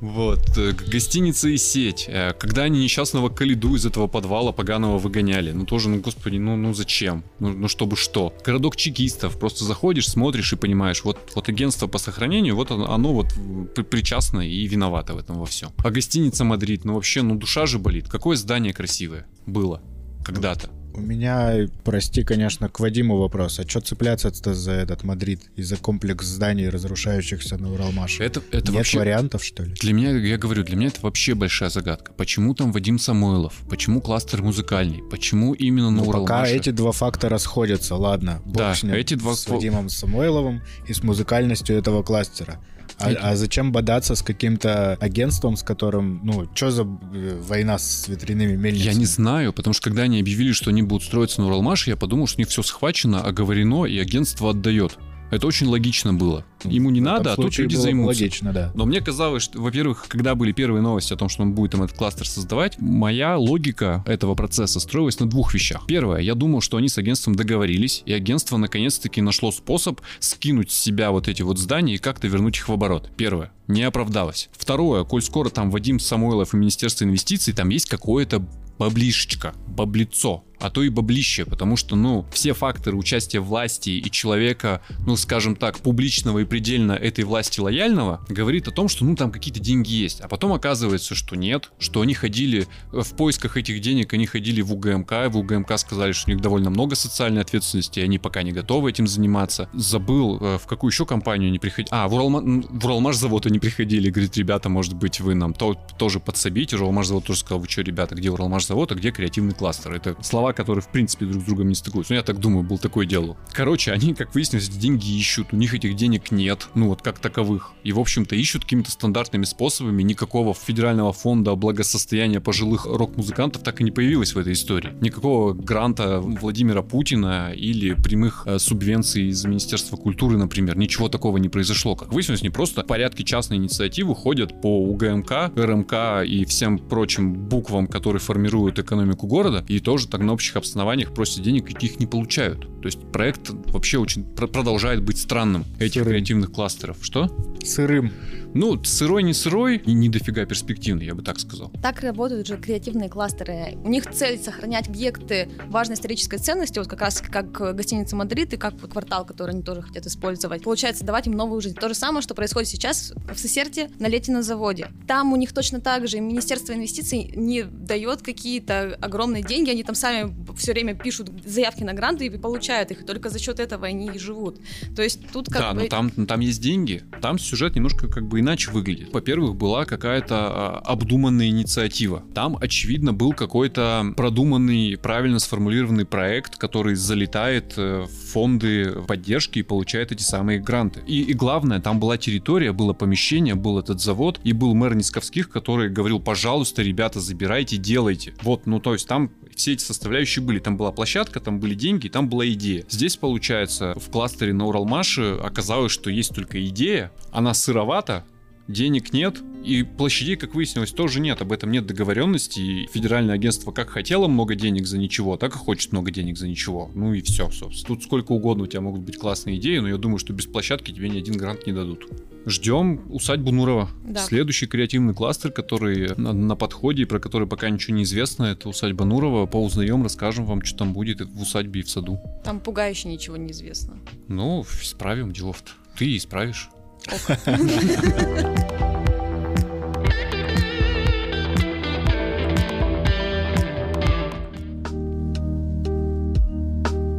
Вот, 0.00 0.56
э, 0.56 0.72
гостиница 0.72 1.48
и 1.48 1.58
сеть. 1.58 2.06
Э, 2.08 2.32
Когда 2.32 2.62
они 2.62 2.82
несчастного 2.82 3.28
Калиду 3.28 3.74
из 3.74 3.84
этого 3.84 4.06
подвала 4.06 4.50
поганого 4.50 4.98
выгоняли. 4.98 5.52
Ну 5.52 5.66
тоже, 5.66 5.90
ну 5.90 6.00
господи, 6.00 6.38
ну, 6.38 6.56
ну 6.56 6.72
зачем? 6.72 7.22
Ну, 7.38 7.50
ну 7.50 7.68
чтобы 7.68 7.96
что? 7.96 8.32
Городок 8.42 8.76
чекистов. 8.76 9.38
Просто 9.38 9.64
заходишь, 9.64 10.08
смотришь 10.08 10.54
и 10.54 10.56
понимаешь, 10.56 11.04
вот, 11.04 11.18
вот 11.34 11.48
агентство 11.50 11.86
по 11.86 11.98
сохранению, 11.98 12.56
вот 12.56 12.70
оно, 12.70 12.90
оно 12.90 13.12
вот 13.12 13.34
при- 13.74 13.82
причастно 13.82 14.40
и 14.40 14.66
виновато 14.66 15.12
в 15.14 15.18
этом 15.18 15.38
во 15.38 15.44
всем. 15.44 15.70
А 15.76 15.90
гостиница 15.90 16.44
Мадрид, 16.44 16.86
ну 16.86 16.94
вообще, 16.94 17.20
ну 17.20 17.34
душа 17.34 17.66
же 17.66 17.78
болит. 17.78 18.08
Какое 18.08 18.36
здание 18.36 18.72
красивое 18.72 19.26
было 19.44 19.82
когда-то. 20.24 20.70
У 21.00 21.02
меня, 21.02 21.66
прости, 21.82 22.22
конечно, 22.24 22.68
к 22.68 22.78
Вадиму 22.78 23.16
вопрос. 23.16 23.58
А 23.58 23.66
что 23.66 23.80
цепляться-то 23.80 24.52
за 24.52 24.72
этот 24.72 25.02
Мадрид 25.02 25.40
и 25.56 25.62
за 25.62 25.78
комплекс 25.78 26.26
зданий, 26.26 26.68
разрушающихся 26.68 27.56
на 27.56 27.72
Уралмаше? 27.72 28.22
Это, 28.22 28.42
это 28.52 28.66
Нет 28.70 28.74
вообще... 28.74 28.98
вариантов, 28.98 29.42
что 29.42 29.62
ли? 29.62 29.72
Для 29.80 29.94
меня, 29.94 30.10
я 30.10 30.36
говорю, 30.36 30.62
для 30.62 30.76
меня 30.76 30.88
это 30.88 31.00
вообще 31.00 31.34
большая 31.34 31.70
загадка. 31.70 32.12
Почему 32.12 32.54
там 32.54 32.70
Вадим 32.70 32.98
Самойлов? 32.98 33.54
Почему 33.70 34.02
кластер 34.02 34.42
музыкальный? 34.42 35.02
Почему 35.10 35.54
именно 35.54 35.90
на 35.90 36.02
Ну, 36.02 36.04
пока 36.04 36.18
Уралмаше? 36.18 36.52
эти 36.54 36.70
два 36.70 36.92
фактора 36.92 37.38
сходятся, 37.38 37.96
ладно. 37.96 38.42
Бог 38.44 38.56
Да, 38.56 38.74
с 38.74 38.82
ним, 38.82 38.92
эти 38.92 39.14
два 39.14 39.34
с 39.34 39.48
Вадимом 39.48 39.88
Самойловым 39.88 40.60
и 40.86 40.92
с 40.92 41.02
музыкальностью 41.02 41.76
этого 41.76 42.02
кластера. 42.02 42.60
А, 43.00 43.30
а 43.30 43.36
зачем 43.36 43.72
бодаться 43.72 44.14
с 44.14 44.22
каким-то 44.22 44.94
агентством, 45.00 45.56
с 45.56 45.62
которым, 45.62 46.20
ну, 46.22 46.48
что 46.54 46.70
за 46.70 46.82
э, 46.82 47.40
война 47.40 47.78
с 47.78 48.08
ветряными 48.08 48.56
мельницами? 48.56 48.92
Я 48.92 48.98
не 48.98 49.06
знаю, 49.06 49.52
потому 49.52 49.74
что 49.74 49.84
когда 49.84 50.02
они 50.02 50.20
объявили, 50.20 50.52
что 50.52 50.70
они 50.70 50.82
будут 50.82 51.04
строиться 51.04 51.40
на 51.40 51.48
Уралмаше, 51.48 51.90
я 51.90 51.96
подумал, 51.96 52.26
что 52.26 52.38
у 52.38 52.40
них 52.40 52.48
все 52.48 52.62
схвачено, 52.62 53.22
оговорено, 53.22 53.84
и 53.84 53.98
агентство 53.98 54.50
отдает. 54.50 54.98
Это 55.30 55.46
очень 55.46 55.66
логично 55.66 56.12
было. 56.12 56.44
Ему 56.64 56.90
не 56.90 57.00
надо, 57.00 57.32
а 57.32 57.36
тут 57.36 57.56
люди 57.58 57.76
займутся. 57.76 58.22
Логично, 58.22 58.52
да. 58.52 58.72
Но 58.74 58.84
мне 58.84 59.00
казалось, 59.00 59.42
что, 59.42 59.60
во-первых, 59.60 60.06
когда 60.08 60.34
были 60.34 60.52
первые 60.52 60.82
новости 60.82 61.12
о 61.12 61.16
том, 61.16 61.28
что 61.28 61.42
он 61.42 61.52
будет 61.52 61.72
там 61.72 61.82
этот 61.82 61.96
кластер 61.96 62.28
создавать, 62.28 62.78
моя 62.78 63.36
логика 63.36 64.04
этого 64.06 64.34
процесса 64.34 64.80
строилась 64.80 65.18
на 65.20 65.28
двух 65.28 65.54
вещах. 65.54 65.86
Первое, 65.86 66.20
я 66.20 66.34
думал, 66.34 66.60
что 66.60 66.76
они 66.76 66.88
с 66.88 66.98
агентством 66.98 67.34
договорились, 67.34 68.02
и 68.06 68.12
агентство 68.12 68.56
наконец-таки 68.56 69.20
нашло 69.20 69.52
способ 69.52 70.00
скинуть 70.18 70.70
с 70.70 70.78
себя 70.78 71.10
вот 71.10 71.28
эти 71.28 71.42
вот 71.42 71.58
здания 71.58 71.94
и 71.94 71.98
как-то 71.98 72.26
вернуть 72.28 72.56
их 72.56 72.68
в 72.68 72.72
оборот. 72.72 73.10
Первое, 73.16 73.52
не 73.68 73.82
оправдалось. 73.82 74.48
Второе, 74.52 75.04
коль 75.04 75.22
скоро 75.22 75.48
там 75.48 75.70
Вадим 75.70 76.00
Самойлов 76.00 76.54
и 76.54 76.56
Министерство 76.56 77.04
инвестиций, 77.04 77.54
там 77.54 77.68
есть 77.68 77.86
какое-то 77.86 78.44
баблишечка, 78.78 79.54
баблицо, 79.68 80.44
а 80.60 80.70
то 80.70 80.82
и 80.82 80.88
баблище, 80.88 81.44
потому 81.44 81.76
что, 81.76 81.96
ну, 81.96 82.26
все 82.32 82.52
факторы 82.52 82.96
участия 82.96 83.40
власти 83.40 83.90
и 83.90 84.10
человека, 84.10 84.82
ну, 85.06 85.16
скажем 85.16 85.56
так, 85.56 85.78
публичного 85.78 86.40
и 86.40 86.44
предельно 86.44 86.92
этой 86.92 87.24
власти 87.24 87.60
лояльного, 87.60 88.24
говорит 88.28 88.68
о 88.68 88.70
том, 88.70 88.88
что, 88.88 89.04
ну, 89.04 89.16
там 89.16 89.30
какие-то 89.30 89.60
деньги 89.60 89.90
есть. 89.90 90.20
А 90.20 90.28
потом 90.28 90.52
оказывается, 90.52 91.14
что 91.14 91.36
нет, 91.36 91.70
что 91.78 92.02
они 92.02 92.14
ходили 92.14 92.66
э, 92.92 93.00
в 93.00 93.16
поисках 93.16 93.56
этих 93.56 93.80
денег, 93.80 94.12
они 94.12 94.26
ходили 94.26 94.60
в 94.60 94.72
УГМК, 94.72 95.12
и 95.12 95.28
в 95.28 95.38
УГМК 95.38 95.78
сказали, 95.78 96.12
что 96.12 96.30
у 96.30 96.34
них 96.34 96.42
довольно 96.42 96.70
много 96.70 96.94
социальной 96.94 97.40
ответственности, 97.40 98.00
и 98.00 98.02
они 98.02 98.18
пока 98.18 98.42
не 98.42 98.52
готовы 98.52 98.90
этим 98.90 99.06
заниматься. 99.06 99.68
Забыл, 99.72 100.38
э, 100.40 100.58
в 100.58 100.66
какую 100.66 100.90
еще 100.90 101.06
компанию 101.06 101.48
они 101.48 101.58
приходили. 101.58 101.88
А, 101.92 102.08
в, 102.08 102.14
Уралма... 102.14 102.40
в 102.40 102.84
Уралмаш 102.84 103.16
завод 103.16 103.46
они 103.46 103.58
приходили, 103.58 104.10
говорит, 104.10 104.36
ребята, 104.36 104.68
может 104.68 104.94
быть, 104.94 105.20
вы 105.20 105.34
нам 105.34 105.54
то- 105.54 105.78
тоже 105.98 106.20
подсобите. 106.20 106.76
Уралмаш 106.76 107.06
завод 107.06 107.24
тоже 107.24 107.40
сказал, 107.40 107.60
вы 107.60 107.68
что, 107.68 107.82
ребята, 107.82 108.14
где 108.14 108.30
Уралмаш 108.30 108.66
завод, 108.66 108.92
а 108.92 108.94
где 108.94 109.10
креативный 109.10 109.54
кластер? 109.54 109.92
Это 109.92 110.16
слова, 110.22 110.49
острова, 110.50 110.52
которые 110.52 110.82
в 110.82 110.88
принципе 110.88 111.26
друг 111.26 111.42
с 111.42 111.46
другом 111.46 111.68
не 111.68 111.74
стыкуются. 111.74 112.12
Ну, 112.12 112.18
я 112.18 112.22
так 112.22 112.38
думаю, 112.38 112.64
был 112.64 112.78
такое 112.78 113.06
дело. 113.06 113.36
Короче, 113.52 113.92
они, 113.92 114.14
как 114.14 114.34
выяснилось, 114.34 114.68
деньги 114.68 115.18
ищут, 115.18 115.48
у 115.52 115.56
них 115.56 115.74
этих 115.74 115.96
денег 115.96 116.30
нет, 116.30 116.68
ну 116.74 116.88
вот 116.88 117.02
как 117.02 117.18
таковых. 117.18 117.72
И, 117.84 117.92
в 117.92 117.98
общем-то, 117.98 118.36
ищут 118.36 118.64
какими-то 118.64 118.90
стандартными 118.90 119.44
способами. 119.44 120.02
Никакого 120.02 120.54
федерального 120.54 121.12
фонда 121.12 121.54
благосостояния 121.54 122.40
пожилых 122.40 122.86
рок-музыкантов 122.86 123.62
так 123.62 123.80
и 123.80 123.84
не 123.84 123.90
появилось 123.90 124.34
в 124.34 124.38
этой 124.38 124.52
истории. 124.52 124.92
Никакого 125.00 125.52
гранта 125.54 126.20
Владимира 126.20 126.82
Путина 126.82 127.52
или 127.54 127.94
прямых 127.94 128.44
э, 128.46 128.58
субвенций 128.58 129.28
из 129.28 129.44
Министерства 129.44 129.96
культуры, 129.96 130.36
например. 130.36 130.76
Ничего 130.76 131.08
такого 131.08 131.38
не 131.38 131.48
произошло. 131.48 131.96
Как 131.96 132.12
выяснилось, 132.12 132.42
не 132.42 132.50
просто 132.50 132.82
порядки 132.82 133.22
частной 133.22 133.56
инициативы 133.56 134.14
ходят 134.14 134.60
по 134.60 134.84
УГМК, 134.84 135.52
РМК 135.56 135.94
и 136.26 136.44
всем 136.44 136.78
прочим 136.78 137.34
буквам, 137.34 137.86
которые 137.86 138.20
формируют 138.20 138.78
экономику 138.78 139.26
города, 139.26 139.64
и 139.68 139.78
тоже 139.80 140.08
так 140.08 140.20
общих 140.40 140.56
основаниях 140.56 141.12
просят 141.12 141.42
денег, 141.42 141.66
каких 141.66 142.00
не 142.00 142.06
получают. 142.06 142.60
То 142.80 142.86
есть 142.86 142.98
проект 143.12 143.50
вообще 143.50 143.98
очень 143.98 144.24
пр- 144.24 144.48
продолжает 144.48 145.02
быть 145.02 145.18
странным 145.18 145.66
этих 145.78 146.00
Сырым. 146.00 146.08
креативных 146.08 146.50
кластеров. 146.50 146.96
Что? 147.02 147.28
Сырым. 147.62 148.10
Ну, 148.54 148.82
сырой 148.82 149.22
не 149.22 149.34
сырой, 149.34 149.76
и 149.76 149.92
не 149.92 150.08
дофига 150.08 150.44
перспективный, 150.46 151.04
я 151.04 151.14
бы 151.14 151.22
так 151.22 151.38
сказал. 151.38 151.70
Так 151.82 152.00
работают 152.00 152.46
же 152.48 152.56
креативные 152.56 153.08
кластеры. 153.10 153.76
У 153.84 153.88
них 153.88 154.10
цель 154.10 154.40
сохранять 154.40 154.88
объекты 154.88 155.50
важной 155.66 155.94
исторической 155.94 156.38
ценности, 156.38 156.78
вот 156.78 156.88
как 156.88 157.02
раз 157.02 157.20
как 157.20 157.52
гостиница 157.52 158.16
Мадрид 158.16 158.54
и 158.54 158.56
как 158.56 158.76
квартал, 158.90 159.26
который 159.26 159.50
они 159.50 159.62
тоже 159.62 159.82
хотят 159.82 160.06
использовать. 160.06 160.64
Получается, 160.64 161.04
давать 161.04 161.26
им 161.26 161.34
новую 161.34 161.60
жизнь. 161.60 161.76
То 161.76 161.88
же 161.88 161.94
самое, 161.94 162.22
что 162.22 162.34
происходит 162.34 162.68
сейчас 162.70 163.12
в 163.32 163.38
Сысерти 163.38 163.90
на 164.00 164.08
Лето 164.08 164.31
на 164.31 164.42
заводе. 164.42 164.88
Там 165.06 165.32
у 165.34 165.36
них 165.36 165.52
точно 165.52 165.80
так 165.80 166.08
же 166.08 166.18
Министерство 166.18 166.72
инвестиций 166.72 167.32
не 167.36 167.62
дает 167.62 168.22
какие-то 168.22 168.96
огромные 169.02 169.44
деньги, 169.44 169.70
они 169.70 169.84
там 169.84 169.94
сами 169.94 170.29
все 170.56 170.72
время 170.72 170.94
пишут 170.94 171.30
заявки 171.44 171.82
на 171.82 171.92
гранты 171.92 172.26
и 172.26 172.30
получают 172.30 172.90
их, 172.90 173.02
и 173.02 173.04
только 173.04 173.30
за 173.30 173.38
счет 173.38 173.60
этого 173.60 173.86
они 173.86 174.10
и 174.14 174.18
живут. 174.18 174.58
То 174.94 175.02
есть 175.02 175.20
тут 175.32 175.48
как 175.48 175.60
да, 175.60 175.72
бы... 175.72 175.82
но 175.82 175.88
там, 175.88 176.12
но 176.16 176.26
там 176.26 176.40
есть 176.40 176.60
деньги. 176.60 177.02
Там 177.20 177.38
сюжет 177.38 177.74
немножко 177.74 178.08
как 178.08 178.26
бы 178.26 178.40
иначе 178.40 178.70
выглядит. 178.70 179.12
Во-первых, 179.12 179.56
была 179.56 179.84
какая-то 179.84 180.36
а, 180.36 180.82
обдуманная 180.84 181.48
инициатива. 181.48 182.22
Там, 182.34 182.56
очевидно, 182.60 183.12
был 183.12 183.32
какой-то 183.32 184.12
продуманный, 184.16 184.96
правильно 184.96 185.38
сформулированный 185.38 186.04
проект, 186.04 186.56
который 186.56 186.94
залетает 186.94 187.74
э, 187.76 188.04
в 188.04 188.32
фонды 188.32 188.92
поддержки 189.06 189.60
и 189.60 189.62
получает 189.62 190.12
эти 190.12 190.22
самые 190.22 190.58
гранты. 190.60 191.00
И, 191.06 191.22
и 191.22 191.32
главное, 191.34 191.80
там 191.80 192.00
была 192.00 192.16
территория, 192.16 192.72
было 192.72 192.92
помещение, 192.92 193.54
был 193.54 193.78
этот 193.78 194.00
завод, 194.00 194.40
и 194.44 194.52
был 194.52 194.74
мэр 194.74 194.94
Нисковских, 194.94 195.48
который 195.48 195.88
говорил, 195.88 196.20
пожалуйста, 196.20 196.82
ребята, 196.82 197.20
забирайте, 197.20 197.76
делайте. 197.76 198.34
Вот, 198.42 198.66
ну 198.66 198.80
то 198.80 198.92
есть 198.92 199.06
там 199.06 199.30
все 199.54 199.72
эти 199.72 199.82
составляющие 199.82 200.19
были. 200.40 200.58
Там 200.58 200.76
была 200.76 200.92
площадка, 200.92 201.40
там 201.40 201.60
были 201.60 201.74
деньги, 201.74 202.08
там 202.08 202.28
была 202.28 202.48
идея. 202.50 202.84
Здесь, 202.88 203.16
получается, 203.16 203.94
в 203.96 204.10
кластере 204.10 204.52
на 204.52 204.66
Уралмаше 204.66 205.38
оказалось, 205.42 205.92
что 205.92 206.10
есть 206.10 206.34
только 206.34 206.64
идея, 206.66 207.12
она 207.32 207.54
сыровата, 207.54 208.24
денег 208.70 209.12
нет, 209.12 209.42
и 209.64 209.82
площадей, 209.82 210.36
как 210.36 210.54
выяснилось, 210.54 210.90
тоже 210.90 211.20
нет. 211.20 211.42
Об 211.42 211.52
этом 211.52 211.70
нет 211.70 211.86
договоренности. 211.86 212.60
И 212.60 212.86
федеральное 212.86 213.34
агентство 213.34 213.72
как 213.72 213.90
хотело 213.90 214.26
много 214.26 214.54
денег 214.54 214.86
за 214.86 214.98
ничего, 214.98 215.36
так 215.36 215.54
и 215.54 215.58
хочет 215.58 215.92
много 215.92 216.10
денег 216.10 216.38
за 216.38 216.48
ничего. 216.48 216.90
Ну 216.94 217.12
и 217.12 217.20
все, 217.20 217.50
собственно. 217.50 217.86
Тут 217.86 218.04
сколько 218.04 218.32
угодно 218.32 218.64
у 218.64 218.66
тебя 218.66 218.80
могут 218.80 219.02
быть 219.02 219.18
классные 219.18 219.56
идеи, 219.56 219.78
но 219.78 219.88
я 219.88 219.96
думаю, 219.96 220.18
что 220.18 220.32
без 220.32 220.46
площадки 220.46 220.92
тебе 220.92 221.08
ни 221.08 221.18
один 221.18 221.36
грант 221.36 221.66
не 221.66 221.72
дадут. 221.72 222.06
Ждем 222.46 223.02
усадьбу 223.10 223.52
Нурова. 223.52 223.90
Да. 224.02 224.20
Следующий 224.20 224.66
креативный 224.66 225.14
кластер, 225.14 225.52
который 225.52 226.16
на, 226.16 226.32
на 226.32 226.56
подходе 226.56 227.02
и 227.02 227.06
про 227.06 227.20
который 227.20 227.46
пока 227.46 227.68
ничего 227.68 227.96
не 227.96 228.04
известно, 228.04 228.44
это 228.44 228.68
усадьба 228.68 229.04
Нурова. 229.04 229.44
Поузнаем, 229.44 230.02
расскажем 230.02 230.46
вам, 230.46 230.64
что 230.64 230.78
там 230.78 230.94
будет 230.94 231.20
в 231.20 231.42
усадьбе 231.42 231.80
и 231.80 231.82
в 231.82 231.90
саду. 231.90 232.18
Там 232.44 232.60
пугающе 232.60 233.08
ничего 233.08 233.36
не 233.36 233.52
известно. 233.52 233.98
Ну, 234.28 234.64
исправим 234.80 235.32
делов-то. 235.32 235.72
Ты 235.98 236.16
исправишь. 236.16 236.70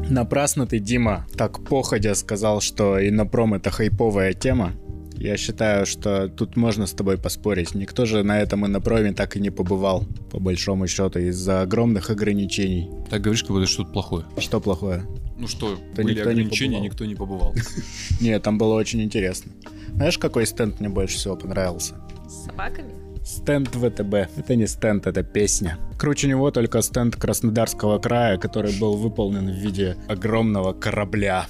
Напрасно 0.09 0.67
ты, 0.67 0.79
Дима, 0.79 1.25
так 1.37 1.63
походя 1.63 2.15
сказал, 2.15 2.59
что 2.59 2.99
Иннопром 2.99 3.53
это 3.53 3.71
хайповая 3.71 4.33
тема. 4.33 4.73
Я 5.21 5.37
считаю, 5.37 5.85
что 5.85 6.29
тут 6.29 6.55
можно 6.55 6.87
с 6.87 6.93
тобой 6.93 7.19
поспорить. 7.19 7.75
Никто 7.75 8.05
же 8.05 8.23
на 8.23 8.41
этом 8.41 8.65
Иннопроме 8.65 9.13
так 9.13 9.37
и 9.37 9.39
не 9.39 9.51
побывал, 9.51 10.05
по 10.31 10.39
большому 10.39 10.87
счету, 10.87 11.19
из-за 11.19 11.61
огромных 11.61 12.09
ограничений. 12.09 12.89
Так 13.07 13.21
говоришь, 13.21 13.43
как 13.43 13.51
будто 13.51 13.67
что-то 13.67 13.91
плохое. 13.91 14.25
Что 14.39 14.59
плохое? 14.59 15.03
Ну 15.37 15.47
что, 15.47 15.77
Да 15.95 16.01
были 16.01 16.15
никто 16.15 16.31
не 16.31 16.41
ограничения, 16.41 16.77
побывал. 16.77 16.83
никто 16.83 17.05
не 17.05 17.15
побывал. 17.15 17.55
Нет, 18.19 18.41
там 18.41 18.57
было 18.57 18.73
очень 18.73 18.99
интересно. 19.03 19.51
Знаешь, 19.93 20.17
какой 20.17 20.47
стенд 20.47 20.79
мне 20.79 20.89
больше 20.89 21.17
всего 21.17 21.35
понравился? 21.35 22.01
С 22.27 22.45
собаками? 22.45 22.89
Стенд 23.23 23.69
ВТБ. 23.69 24.13
Это 24.37 24.55
не 24.55 24.67
стенд, 24.67 25.05
это 25.05 25.23
песня. 25.23 25.77
Круче 25.97 26.27
него 26.27 26.49
только 26.51 26.81
стенд 26.81 27.15
Краснодарского 27.15 27.99
края, 27.99 28.37
который 28.37 28.77
был 28.79 28.97
выполнен 28.97 29.47
в 29.47 29.55
виде 29.55 29.95
огромного 30.07 30.73
корабля. 30.73 31.45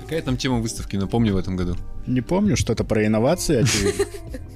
Какая 0.00 0.22
там 0.22 0.36
тема 0.36 0.58
выставки, 0.58 0.96
напомни 0.96 1.30
в 1.30 1.36
этом 1.36 1.56
году? 1.56 1.76
Не 2.06 2.20
помню, 2.20 2.56
что-то 2.56 2.84
про 2.84 3.06
инновации, 3.06 3.62
очевидно. 3.62 4.04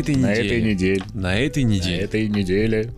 На 0.00 0.06
этой 0.08 0.16
На 0.16 0.28
неделе. 0.32 0.48
этой 0.48 0.62
неделе. 0.62 1.02
На 1.14 1.38
этой 1.38 1.64
На 1.64 1.68
неделе. 1.68 1.96
этой 1.98 2.28
неделе. 2.28 2.90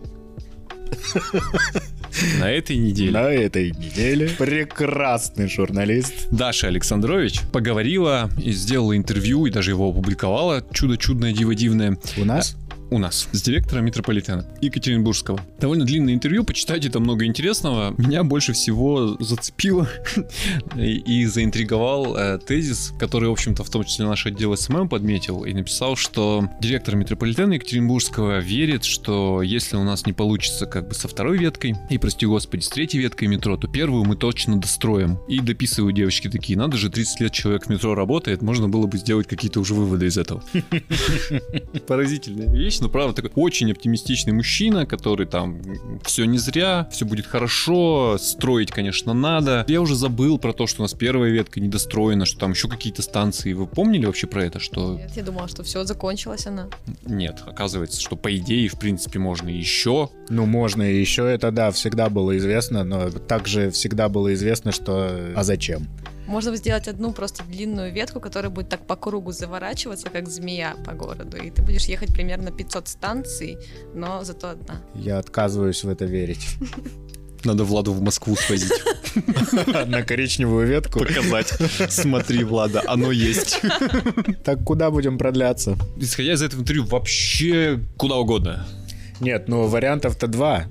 На 2.39 2.49
этой 2.51 2.77
неделе. 2.77 3.11
На 3.11 3.29
этой 3.31 3.71
неделе. 3.71 4.29
Прекрасный 4.37 5.49
журналист. 5.49 6.27
Даша 6.31 6.67
Александрович 6.67 7.41
поговорила 7.51 8.29
и 8.41 8.51
сделала 8.51 8.95
интервью, 8.95 9.45
и 9.45 9.51
даже 9.51 9.71
его 9.71 9.89
опубликовала. 9.89 10.63
Чудо 10.71 10.97
чудное, 10.97 11.33
диво 11.33 11.55
дивное. 11.55 11.97
У 12.17 12.25
нас? 12.25 12.55
У 12.93 12.99
нас. 12.99 13.27
С 13.31 13.41
директором 13.41 13.85
метрополитена 13.85 14.45
Екатеринбургского. 14.61 15.39
Довольно 15.59 15.83
длинное 15.83 16.13
интервью, 16.13 16.43
почитайте, 16.43 16.91
там 16.91 17.01
много 17.01 17.25
интересного. 17.25 17.95
Меня 17.97 18.23
больше 18.23 18.53
всего 18.53 19.17
зацепило 19.19 19.89
и, 20.75 21.25
заинтриговал 21.25 22.15
э, 22.15 22.37
тезис, 22.37 22.93
который, 22.99 23.29
в 23.29 23.31
общем-то, 23.31 23.63
в 23.63 23.69
том 23.71 23.83
числе 23.83 24.05
наш 24.05 24.27
отдел 24.27 24.55
SMM 24.55 24.89
подметил 24.89 25.43
и 25.43 25.55
написал, 25.55 25.95
что 25.95 26.47
директор 26.61 26.95
метрополитена 26.95 27.53
Екатеринбургского 27.53 28.37
верит, 28.37 28.83
что 28.83 29.41
если 29.41 29.75
у 29.75 29.83
нас 29.83 30.05
не 30.05 30.13
получится 30.13 30.67
как 30.67 30.87
бы 30.87 30.93
со 30.93 31.07
второй 31.07 31.39
веткой, 31.39 31.73
и, 31.89 31.97
прости 31.97 32.27
господи, 32.27 32.61
с 32.61 32.69
третьей 32.69 32.99
веткой 32.99 33.27
метро, 33.27 33.57
то 33.57 33.67
первую 33.67 34.03
мы 34.03 34.15
точно 34.17 34.61
достроим. 34.61 35.17
И 35.27 35.39
дописывают 35.39 35.95
девочки 35.95 36.29
такие, 36.29 36.59
надо 36.59 36.77
же, 36.77 36.91
30 36.91 37.21
лет 37.21 37.31
человек 37.31 37.65
в 37.65 37.69
метро 37.69 37.95
работает, 37.95 38.43
можно 38.43 38.69
было 38.69 38.85
бы 38.85 38.99
сделать 38.99 39.27
какие-то 39.27 39.59
уже 39.61 39.73
выводы 39.73 40.05
из 40.05 40.19
этого. 40.19 40.43
Поразительная 41.87 42.53
вещь, 42.53 42.82
но 42.83 42.89
правда 42.89 43.21
такой 43.21 43.31
очень 43.35 43.71
оптимистичный 43.71 44.33
мужчина, 44.33 44.85
который 44.85 45.25
там 45.25 45.61
все 46.03 46.25
не 46.25 46.37
зря, 46.37 46.87
все 46.91 47.05
будет 47.05 47.25
хорошо, 47.25 48.17
строить, 48.19 48.71
конечно, 48.71 49.13
надо. 49.13 49.65
Я 49.67 49.81
уже 49.81 49.95
забыл 49.95 50.37
про 50.37 50.53
то, 50.53 50.67
что 50.67 50.81
у 50.81 50.83
нас 50.83 50.93
первая 50.93 51.31
ветка 51.31 51.59
недостроена, 51.59 52.25
что 52.25 52.39
там 52.39 52.51
еще 52.51 52.67
какие-то 52.67 53.01
станции. 53.01 53.53
Вы 53.53 53.67
помнили 53.67 54.05
вообще 54.05 54.27
про 54.27 54.43
это, 54.43 54.59
что 54.59 54.95
Нет, 54.95 55.11
я 55.15 55.23
думала, 55.23 55.47
что 55.47 55.63
все, 55.63 55.83
закончилась 55.85 56.45
она. 56.45 56.67
нет, 57.05 57.41
оказывается, 57.45 58.01
что 58.01 58.15
по 58.15 58.35
идее, 58.35 58.67
в 58.67 58.77
принципе, 58.77 59.19
можно 59.19 59.49
еще. 59.49 60.09
Ну, 60.29 60.45
можно 60.45 60.83
и 60.83 60.99
еще 60.99 61.29
это, 61.29 61.51
да, 61.51 61.71
всегда 61.71 62.09
было 62.09 62.37
известно, 62.37 62.83
но 62.83 63.09
также 63.09 63.71
всегда 63.71 64.09
было 64.09 64.33
известно, 64.33 64.71
что... 64.71 65.31
А 65.35 65.43
зачем? 65.43 65.87
Можно 66.27 66.55
сделать 66.55 66.87
одну 66.87 67.11
просто 67.11 67.43
длинную 67.43 67.91
ветку, 67.91 68.19
которая 68.19 68.49
будет 68.49 68.69
так 68.69 68.87
по 68.87 68.95
кругу 68.95 69.31
заворачиваться, 69.31 70.09
как 70.09 70.29
змея 70.29 70.75
по 70.85 70.93
городу. 70.93 71.37
И 71.37 71.49
ты 71.49 71.61
будешь 71.61 71.85
ехать 71.85 72.13
примерно 72.13 72.51
500 72.51 72.87
станций, 72.87 73.57
но 73.93 74.23
зато 74.23 74.49
одна. 74.49 74.81
Я 74.95 75.17
отказываюсь 75.19 75.83
в 75.83 75.89
это 75.89 76.05
верить. 76.05 76.47
Надо 77.43 77.65
Владу 77.65 77.91
в 77.91 78.01
Москву 78.01 78.35
свозить. 78.37 78.71
На 79.87 80.01
коричневую 80.03 80.65
ветку. 80.65 80.99
Показать. 80.99 81.47
Смотри, 81.89 82.43
Влада, 82.43 82.81
оно 82.87 83.11
есть. 83.11 83.61
Так 84.45 84.63
куда 84.63 84.91
будем 84.91 85.17
продляться? 85.17 85.77
Исходя 85.97 86.33
из 86.33 86.41
этого 86.41 86.61
интервью, 86.61 86.85
вообще 86.85 87.79
куда 87.97 88.15
угодно. 88.15 88.65
Нет, 89.19 89.49
ну 89.49 89.67
вариантов-то 89.67 90.27
два. 90.27 90.65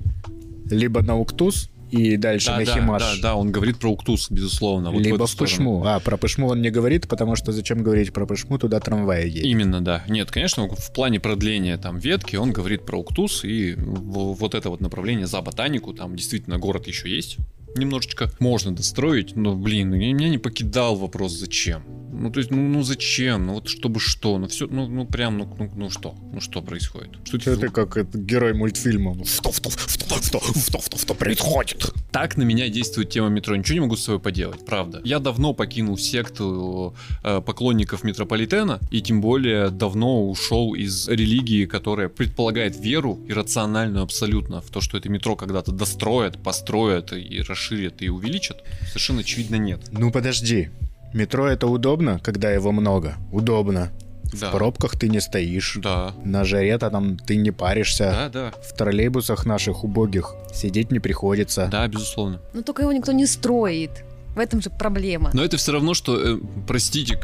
Либо 0.69 1.01
на 1.03 1.15
Уктус 1.15 1.69
и 1.93 2.17
дальше 2.17 2.47
Да, 2.47 2.57
на 2.59 2.65
да, 2.65 2.73
Химаш. 2.73 3.01
да, 3.01 3.21
да, 3.21 3.35
он 3.35 3.51
говорит 3.51 3.77
про 3.79 3.89
Уктус, 3.91 4.29
безусловно. 4.31 4.91
вот 4.91 5.01
Либо 5.01 5.25
в 5.25 5.29
сторону. 5.29 5.55
Пышму. 5.55 5.83
А, 5.85 5.99
про 5.99 6.17
Пышму 6.17 6.47
он 6.47 6.61
не 6.61 6.69
говорит, 6.71 7.07
потому 7.07 7.35
что 7.35 7.51
зачем 7.51 7.83
говорить 7.83 8.11
про 8.13 8.25
Пышму, 8.25 8.57
туда 8.57 8.79
трамваи 8.79 9.25
едет. 9.27 9.45
Именно, 9.45 9.81
да. 9.83 10.03
Нет, 10.07 10.31
конечно, 10.31 10.67
в 10.67 10.93
плане 10.93 11.19
продления 11.19 11.77
там 11.77 11.99
ветки 11.99 12.35
он 12.35 12.51
говорит 12.51 12.85
про 12.85 12.97
Уктус 12.97 13.43
и 13.43 13.73
в- 13.75 14.33
вот 14.33 14.55
это 14.55 14.69
вот 14.69 14.81
направление 14.81 15.27
за 15.27 15.41
ботанику, 15.41 15.93
там 15.93 16.15
действительно 16.15 16.57
город 16.57 16.87
еще 16.87 17.09
есть. 17.09 17.37
немножечко 17.75 18.29
можно 18.39 18.71
достроить, 18.75 19.35
но, 19.35 19.55
блин, 19.55 19.89
меня 19.89 20.29
не 20.29 20.37
покидал 20.37 20.95
вопрос, 20.95 21.31
зачем. 21.33 21.81
Ну, 22.13 22.31
то 22.31 22.39
есть, 22.39 22.51
ну, 22.51 22.57
ну 22.67 22.83
зачем? 22.83 23.47
Ну, 23.47 23.53
вот 23.55 23.67
чтобы 23.67 23.99
что? 23.99 24.37
Ну, 24.37 24.47
все, 24.47 24.67
ну, 24.67 24.87
ну 24.87 25.05
прям, 25.05 25.37
ну, 25.37 25.55
ну, 25.57 25.71
ну 25.75 25.89
что? 25.89 26.15
Ну, 26.31 26.39
что 26.41 26.61
происходит? 26.61 27.09
Что 27.25 27.37
это 27.37 27.57
ты 27.57 27.69
как 27.69 27.97
это, 27.97 28.17
герой 28.17 28.53
мультфильма. 28.53 29.13
Что, 29.25 29.51
что, 29.51 29.69
что, 29.71 30.17
что, 30.19 30.39
что, 30.39 30.81
что, 30.81 30.97
что, 30.97 31.13
происходит? 31.13 31.91
Так 32.11 32.37
на 32.37 32.43
меня 32.43 32.69
действует 32.69 33.09
тема 33.09 33.29
метро. 33.29 33.55
Ничего 33.55 33.73
не 33.73 33.79
могу 33.81 33.95
с 33.95 34.03
собой 34.03 34.19
поделать, 34.19 34.65
правда. 34.65 35.01
Я 35.03 35.19
давно 35.19 35.53
покинул 35.53 35.97
секту 35.97 36.95
э, 37.23 37.41
поклонников 37.41 38.03
метрополитена, 38.03 38.79
и 38.91 39.01
тем 39.01 39.21
более 39.21 39.69
давно 39.69 40.29
ушел 40.29 40.73
из 40.75 41.07
религии, 41.07 41.65
которая 41.65 42.09
предполагает 42.09 42.79
веру 42.79 43.19
иррациональную 43.27 44.03
абсолютно 44.03 44.61
в 44.61 44.69
то, 44.69 44.81
что 44.81 44.97
это 44.97 45.09
метро 45.09 45.35
когда-то 45.35 45.71
достроят, 45.71 46.41
построят 46.41 47.13
и 47.13 47.41
расширят 47.41 48.01
и 48.01 48.09
увеличат. 48.09 48.63
Совершенно 48.87 49.21
очевидно 49.21 49.55
нет. 49.55 49.81
Ну 49.91 50.11
подожди, 50.11 50.69
Метро 51.13 51.47
это 51.47 51.67
удобно, 51.67 52.19
когда 52.19 52.51
его 52.51 52.71
много. 52.71 53.15
Удобно. 53.31 53.91
Да. 54.33 54.49
В 54.49 54.51
пробках 54.51 54.97
ты 54.97 55.09
не 55.09 55.21
стоишь. 55.21 55.77
Да. 55.81 56.13
На 56.25 56.43
жаре-то 56.43 56.89
там 56.89 57.17
ты 57.17 57.35
не 57.35 57.51
паришься. 57.51 58.11
Да, 58.11 58.29
да. 58.29 58.53
В 58.63 58.73
троллейбусах 58.75 59.45
наших 59.45 59.83
убогих 59.83 60.33
сидеть 60.51 60.91
не 60.91 60.99
приходится. 60.99 61.67
Да, 61.71 61.87
безусловно. 61.87 62.41
Но 62.53 62.63
только 62.63 62.81
его 62.81 62.91
никто 62.91 63.11
не 63.11 63.27
строит. 63.27 64.03
В 64.35 64.39
этом 64.39 64.61
же 64.61 64.71
проблема. 64.71 65.29
Но 65.33 65.43
это 65.45 65.57
все 65.57 65.73
равно, 65.73 65.93
что, 65.93 66.17
э, 66.19 66.39
простите, 66.67 67.15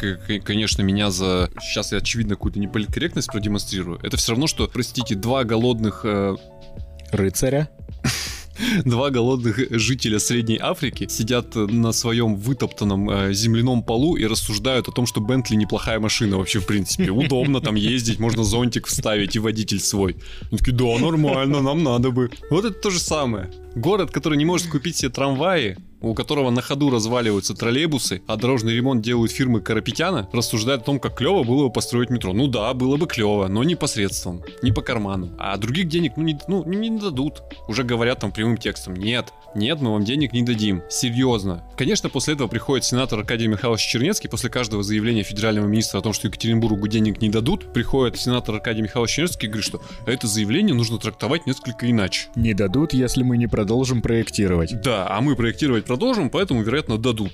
конечно, 0.45 0.83
меня 0.83 1.09
за... 1.09 1.49
Сейчас 1.59 1.91
я, 1.91 1.97
очевидно, 1.97 2.35
какую-то 2.35 2.59
неполиткорректность 2.59 3.31
продемонстрирую. 3.31 3.99
Это 4.03 4.15
все 4.17 4.33
равно, 4.33 4.45
что, 4.45 4.67
простите, 4.67 5.15
два 5.15 5.43
голодных... 5.43 6.01
Э... 6.03 6.35
Рыцаря? 7.11 7.69
два 8.85 9.09
голодных 9.09 9.59
жителя 9.71 10.19
Средней 10.19 10.57
Африки 10.61 11.07
сидят 11.09 11.55
на 11.55 11.91
своем 11.91 12.35
вытоптанном 12.35 13.09
э, 13.09 13.33
земляном 13.33 13.83
полу 13.83 14.15
и 14.15 14.25
рассуждают 14.25 14.87
о 14.87 14.91
том, 14.91 15.05
что 15.05 15.21
Бентли 15.21 15.55
неплохая 15.55 15.99
машина 15.99 16.37
вообще, 16.37 16.59
в 16.59 16.65
принципе. 16.65 17.11
Удобно 17.11 17.61
там 17.61 17.75
ездить, 17.75 18.19
можно 18.19 18.43
зонтик 18.43 18.87
вставить 18.87 19.35
и 19.35 19.39
водитель 19.39 19.79
свой. 19.79 20.17
Они 20.49 20.57
такие, 20.57 20.75
да, 20.75 20.99
нормально, 20.99 21.61
нам 21.61 21.83
надо 21.83 22.11
бы. 22.11 22.31
Вот 22.49 22.65
это 22.65 22.75
то 22.79 22.89
же 22.89 22.99
самое. 22.99 23.51
Город, 23.75 24.11
который 24.11 24.37
не 24.37 24.45
может 24.45 24.67
купить 24.67 24.97
себе 24.97 25.09
трамваи, 25.09 25.77
у 26.01 26.13
которого 26.13 26.49
на 26.49 26.61
ходу 26.61 26.89
разваливаются 26.89 27.53
троллейбусы, 27.53 28.21
а 28.27 28.35
дорожный 28.35 28.75
ремонт 28.75 29.01
делают 29.01 29.31
фирмы 29.31 29.61
Карапетяна, 29.61 30.29
рассуждает 30.31 30.81
о 30.81 30.85
том, 30.85 30.99
как 30.99 31.15
клево 31.15 31.43
было 31.43 31.67
бы 31.67 31.73
построить 31.73 32.09
метро. 32.09 32.33
Ну 32.33 32.47
да, 32.47 32.73
было 32.73 32.97
бы 32.97 33.07
клево, 33.07 33.47
но 33.47 33.63
не 33.63 33.75
посредством, 33.75 34.43
не 34.61 34.71
по 34.71 34.81
карману. 34.81 35.35
А 35.37 35.57
других 35.57 35.87
денег 35.87 36.13
ну, 36.15 36.23
не, 36.23 36.39
ну, 36.47 36.63
не 36.65 36.89
дадут. 36.89 37.43
Уже 37.67 37.83
говорят 37.83 38.19
там 38.19 38.31
прямым 38.31 38.57
текстом, 38.57 38.95
нет, 38.95 39.33
нет, 39.55 39.81
мы 39.81 39.91
вам 39.91 40.03
денег 40.03 40.33
не 40.33 40.43
дадим. 40.43 40.83
Серьезно. 40.89 41.63
Конечно, 41.77 42.09
после 42.09 42.35
этого 42.35 42.47
приходит 42.47 42.85
сенатор 42.85 43.19
Аркадий 43.19 43.47
Михайлович 43.47 43.81
Чернецкий, 43.81 44.29
после 44.29 44.49
каждого 44.49 44.83
заявления 44.83 45.23
федерального 45.23 45.65
министра 45.65 45.99
о 45.99 46.01
том, 46.01 46.13
что 46.13 46.27
Екатеринбургу 46.27 46.87
денег 46.87 47.21
не 47.21 47.29
дадут, 47.29 47.73
приходит 47.73 48.19
сенатор 48.19 48.55
Аркадий 48.55 48.81
Михайлович 48.81 49.11
Чернецкий 49.11 49.47
и 49.47 49.51
говорит, 49.51 49.65
что 49.65 49.81
это 50.05 50.27
заявление 50.27 50.75
нужно 50.75 50.97
трактовать 50.97 51.45
несколько 51.47 51.89
иначе. 51.89 52.27
Не 52.35 52.53
дадут, 52.53 52.93
если 52.93 53.23
мы 53.23 53.37
не 53.37 53.47
продолжим 53.47 54.01
проектировать. 54.01 54.81
Да, 54.81 55.07
а 55.09 55.21
мы 55.21 55.35
проектировать 55.35 55.85
продолжим, 55.85 56.29
поэтому, 56.29 56.61
вероятно, 56.61 56.97
дадут. 56.97 57.31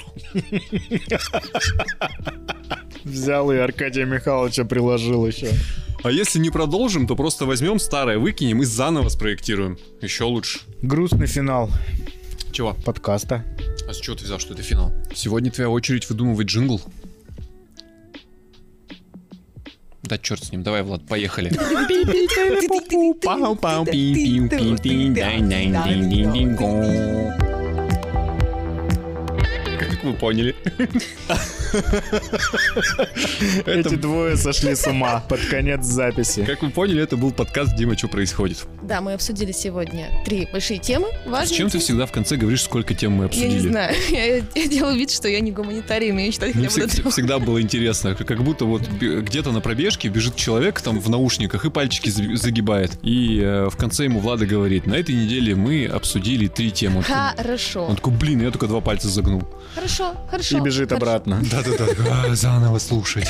Взял 3.04 3.52
и 3.52 3.58
Аркадия 3.58 4.06
Михайловича 4.06 4.66
приложил 4.66 5.28
еще. 5.28 5.50
А 6.04 6.12
если 6.12 6.38
не 6.38 6.52
продолжим, 6.52 7.08
то 7.08 7.16
просто 7.16 7.46
возьмем 7.48 7.80
старое, 7.80 8.20
выкинем 8.20 8.62
и 8.62 8.66
заново 8.66 9.10
спроектируем. 9.10 9.80
Еще 10.02 10.24
лучше. 10.26 10.60
Грустный 10.84 11.26
финал. 11.26 11.72
Чего? 12.56 12.74
Подкаста. 12.86 13.44
А 13.86 13.94
с 13.94 13.98
чего 13.98 14.16
ты 14.16 14.24
взял, 14.24 14.40
что 14.40 14.54
это 14.54 14.64
финал? 14.64 14.94
Сегодня 15.14 15.52
твоя 15.52 15.70
очередь 15.70 16.08
выдумывать 16.08 16.48
джингл. 16.48 16.80
Да 20.04 20.18
черт 20.18 20.42
с 20.42 20.54
ним, 20.54 20.64
давай, 20.64 20.82
Влад, 20.82 21.06
поехали. 21.06 21.50
Как 29.78 30.04
вы 30.06 30.14
поняли. 30.14 30.56
Эти 33.66 33.96
двое 33.96 34.38
сошли 34.38 34.76
с 34.76 34.88
ума 34.88 35.24
под 35.28 35.40
конец 35.50 35.84
записи. 35.86 36.44
Как 36.46 36.62
вы 36.62 36.70
поняли, 36.70 37.02
это 37.02 37.18
был 37.18 37.32
подкаст 37.32 37.76
«Дима, 37.76 37.98
что 37.98 38.08
происходит?». 38.08 38.66
Да, 38.84 39.02
мы 39.02 39.14
обсудили 39.14 39.52
сегодня 39.52 40.10
три 40.26 40.48
большие 40.52 40.80
темы. 40.80 41.08
Важные. 41.26 41.48
С 41.48 41.52
чем 41.52 41.70
ты 41.70 41.80
всегда 41.80 42.06
в 42.06 42.12
конце 42.12 42.36
говоришь, 42.36 42.64
сколько 42.64 42.94
тем 42.94 43.14
мы 43.14 43.26
обсудили? 43.26 43.50
Я 43.50 43.54
не 43.54 43.60
знаю. 43.70 43.96
Я, 44.56 44.68
делаю 44.68 44.96
вид, 44.96 45.12
что 45.12 45.28
я 45.28 45.40
не 45.40 45.52
гуманитарий, 45.52 46.12
умею 46.12 46.32
читать 46.32 46.56
Мне 46.56 46.70
всегда, 46.70 47.10
всегда 47.10 47.40
было 47.40 47.62
интересно. 47.62 48.16
Как 48.16 48.44
будто 48.44 48.66
вот 48.66 48.82
где-то 48.88 49.52
на 49.52 49.62
пробежке 49.62 50.10
бежит 50.10 50.36
человек 50.36 50.82
там 50.82 51.00
в 51.00 51.10
наушниках 51.10 51.66
и 51.66 51.70
пальчики 51.70 52.10
загибает. 52.10 52.92
И 53.02 53.40
э, 53.42 53.70
в 53.70 53.78
конце 53.78 54.06
ему 54.06 54.20
Влада 54.20 54.46
говорит, 54.46 54.86
на 54.86 54.96
этой 54.96 55.16
неделе 55.16 55.56
мы 55.56 55.86
обсудили 55.86 56.48
три 56.48 56.72
темы. 56.72 57.04
Хорошо. 57.04 57.86
Он 57.86 57.96
такой, 57.96 58.14
блин, 58.14 58.42
я 58.42 58.52
только 58.52 58.68
два 58.68 58.82
пальца 58.82 59.10
загнул. 59.10 59.44
Хорошо, 59.74 60.16
хорошо. 60.30 60.58
И 60.58 60.62
бежит 60.62 60.92
обратно. 60.92 61.42
Да-да-да, 61.64 62.36
заново 62.36 62.80
слушать. 62.80 63.28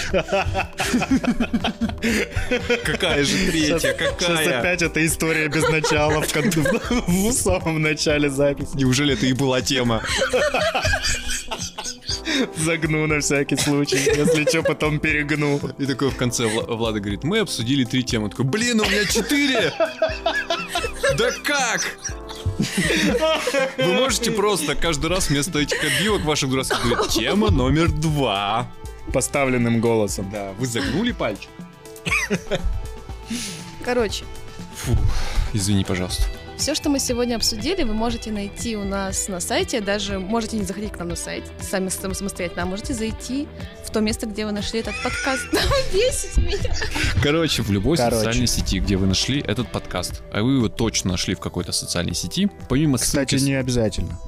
Какая 2.84 3.24
же 3.24 3.52
третья, 3.52 3.94
какая? 3.94 4.20
Сейчас 4.20 4.48
опять 4.48 4.82
эта 4.82 5.06
история 5.06 5.48
без 5.48 5.68
начала 5.70 6.22
в, 6.22 6.36
в 7.08 7.32
самом 7.32 7.82
начале 7.82 8.30
записи. 8.30 8.72
Неужели 8.76 9.14
это 9.14 9.26
и 9.26 9.34
была 9.34 9.62
тема? 9.62 10.02
Загну 12.58 13.08
на 13.08 13.20
всякий 13.22 13.56
случай, 13.56 13.98
если 13.98 14.46
что, 14.50 14.64
потом 14.64 15.00
перегну. 15.00 15.60
И 15.78 15.86
такой 15.86 16.10
в 16.10 16.16
конце 16.18 16.46
Влада 16.46 17.00
говорит, 17.00 17.24
мы 17.24 17.40
обсудили 17.40 17.84
три 17.86 18.04
темы. 18.04 18.30
Такой, 18.30 18.46
блин, 18.46 18.82
у 18.82 18.86
меня 18.86 19.06
четыре! 19.06 19.72
Да 21.18 21.32
как? 21.44 21.82
Вы 23.78 23.94
можете 23.94 24.32
просто 24.32 24.76
каждый 24.76 25.10
раз 25.10 25.30
вместо 25.30 25.60
этих 25.60 25.84
отбивок 25.84 26.24
ваших 26.24 26.50
дурацких 26.50 26.84
говорить 26.84 27.12
«Тема 27.12 27.52
номер 27.52 27.90
два». 27.90 28.68
Поставленным 29.14 29.82
голосом. 29.82 30.30
Да, 30.32 30.52
вы 30.58 30.66
загнули 30.66 31.12
пальчик. 31.12 31.50
Короче. 33.84 34.26
Фу, 34.78 34.98
извини, 35.54 35.84
пожалуйста. 35.84 36.24
Все, 36.66 36.74
что 36.74 36.90
мы 36.90 36.98
сегодня 36.98 37.36
обсудили, 37.36 37.84
вы 37.84 37.94
можете 37.94 38.32
найти 38.32 38.76
у 38.76 38.84
нас 38.84 39.28
на 39.28 39.40
сайте. 39.40 39.82
Даже 39.82 40.18
можете 40.18 40.58
не 40.58 40.64
заходить 40.64 40.94
к 40.94 40.98
нам 40.98 41.10
на 41.10 41.16
сайт 41.16 41.44
сами 41.62 41.90
самостоятельно, 41.90 42.64
а 42.64 42.66
можете 42.66 42.96
зайти 42.96 43.48
в 43.86 43.92
то 43.92 44.00
место, 44.00 44.26
где 44.26 44.48
вы 44.48 44.52
нашли 44.52 44.80
этот 44.80 44.96
подкаст. 45.04 45.46
Бесит 45.94 46.38
меня. 46.38 46.76
Короче, 47.22 47.62
в 47.62 47.70
любой 47.70 47.98
Короче. 47.98 48.18
социальной 48.18 48.48
сети, 48.48 48.80
где 48.80 48.98
вы 48.98 49.06
нашли 49.06 49.42
этот 49.42 49.72
подкаст, 49.72 50.24
а 50.34 50.42
вы 50.42 50.54
его 50.54 50.68
точно 50.68 51.12
нашли 51.12 51.36
в 51.36 51.40
какой-то 51.40 51.72
социальной 51.72 52.16
сети, 52.16 52.50
помимо 52.68 52.98
Кстати, 52.98 53.36
ссылки... 53.36 53.44
не 53.44 53.54
обязательно. 53.54 54.20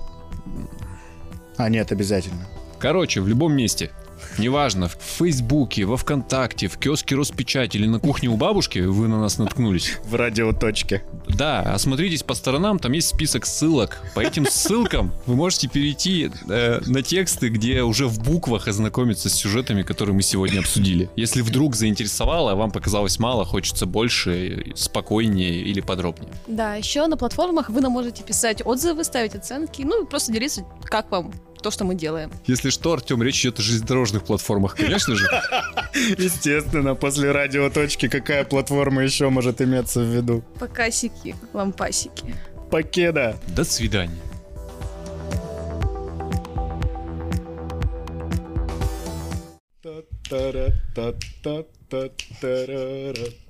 А, 1.58 1.70
нет, 1.70 1.92
обязательно. 1.92 2.48
Короче, 2.78 3.20
в 3.20 3.28
любом 3.28 3.54
месте, 3.54 3.90
неважно, 4.38 4.88
в 4.88 4.98
Фейсбуке, 5.00 5.86
во 5.86 5.98
Вконтакте, 5.98 6.68
в 6.68 6.78
киоске 6.78 7.16
Роспечать 7.16 7.76
или 7.76 7.88
на 7.88 8.00
кухне 8.00 8.30
у 8.30 8.38
бабушки 8.38 8.80
вы 8.80 9.08
на 9.08 9.20
нас 9.20 9.38
наткнулись. 9.38 9.98
В 10.04 10.16
радиоточке. 10.16 11.04
Да, 11.28 11.62
осмотритесь 11.62 12.24
по 12.24 12.34
сторонам, 12.34 12.80
там 12.80 12.92
есть 12.92 13.10
список 13.10 13.46
ссылок. 13.46 14.02
По 14.16 14.22
этим 14.22 14.46
ссылкам 14.46 15.14
вы 15.26 15.36
можете 15.36 15.68
перейти 15.68 16.32
э, 16.50 16.80
на 16.86 17.02
тексты, 17.02 17.50
где 17.50 17.84
уже 17.84 18.08
в 18.08 18.22
буквах 18.22 18.68
ознакомиться 18.68 19.30
с 19.30 19.34
сюжетами, 19.34 19.84
которые 19.84 20.16
мы 20.16 20.22
сегодня 20.22 20.60
обсудили. 20.60 21.10
Если 21.16 21.42
вдруг 21.42 21.76
заинтересовало, 21.76 22.52
а 22.52 22.56
вам 22.56 22.72
показалось 22.72 23.20
мало, 23.20 23.46
хочется 23.46 23.86
больше, 23.86 24.72
спокойнее 24.76 25.62
или 25.62 25.82
подробнее. 25.82 26.32
Да, 26.48 26.76
еще 26.76 27.08
на 27.08 27.18
платформах 27.18 27.70
вы 27.70 27.82
нам 27.82 27.92
можете 27.92 28.24
писать 28.24 28.62
отзывы, 28.66 29.04
ставить 29.04 29.36
оценки, 29.36 29.82
ну 29.82 30.04
и 30.04 30.08
просто 30.08 30.32
делиться, 30.32 30.66
как 30.84 31.12
вам 31.12 31.34
то, 31.62 31.72
что 31.72 31.86
мы 31.86 31.96
делаем. 31.96 32.32
Если 32.46 32.70
что, 32.70 32.94
Артем, 32.94 33.22
речь 33.24 33.42
идет 33.42 33.60
о 33.60 33.62
железнодорожных 33.62 34.24
платформах, 34.24 34.76
конечно 34.76 35.16
же. 35.16 35.28
Естественно, 36.18 36.96
после 36.96 37.32
радиоточки 37.32 38.08
какая 38.08 38.44
платформа 38.44 39.04
еще 39.04 39.30
может 39.30 39.62
иметься 39.62 40.02
в 40.02 40.16
виду? 40.16 40.44
Покасики, 40.60 41.36
лампасики. 41.54 42.36
Покеда. 42.70 43.40
До 43.48 43.64
свидания. 43.64 44.18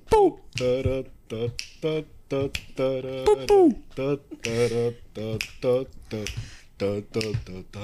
Пу! 0.10 0.40
Пу-пу! 3.26 3.74
Ta, 6.78 6.86
ta, 7.12 7.20
ta, 7.72 7.82